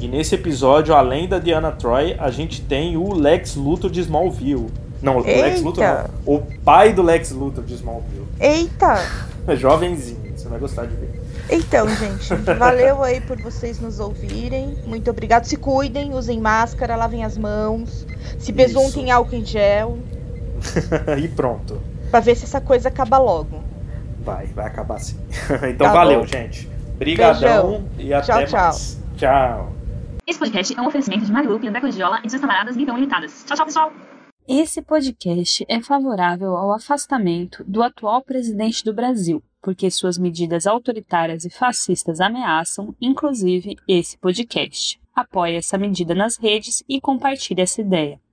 [0.00, 4.66] E nesse episódio, além da Diana Troy, a gente tem o Lex Luthor de Smallville.
[5.00, 6.34] Não, o Lex Luthor não.
[6.34, 8.26] O pai do Lex Luthor de Smallville.
[8.40, 8.96] Eita!
[9.54, 11.23] Jovenzinho, você vai gostar de ver.
[11.50, 14.76] Então, gente, valeu aí por vocês nos ouvirem.
[14.86, 15.44] Muito obrigado.
[15.44, 18.06] Se cuidem, usem máscara, lavem as mãos,
[18.38, 19.98] se besuntem álcool em gel.
[21.22, 21.80] e pronto.
[22.10, 23.62] Pra ver se essa coisa acaba logo.
[24.20, 25.18] Vai, vai acabar sim.
[25.68, 26.26] então tá valeu, bom.
[26.26, 26.68] gente.
[26.94, 28.98] Obrigadão e até tchau, mais.
[29.16, 29.72] Tchau.
[30.26, 33.44] Esse podcast é um oferecimento de Marilupe, André Cordiola e suas camaradas Então Limitadas.
[33.44, 33.92] Tchau, tchau, pessoal!
[34.46, 41.46] Esse podcast é favorável ao afastamento do atual presidente do Brasil, porque suas medidas autoritárias
[41.46, 45.00] e fascistas ameaçam, inclusive, esse podcast.
[45.14, 48.20] Apoie essa medida nas redes e compartilhe essa ideia.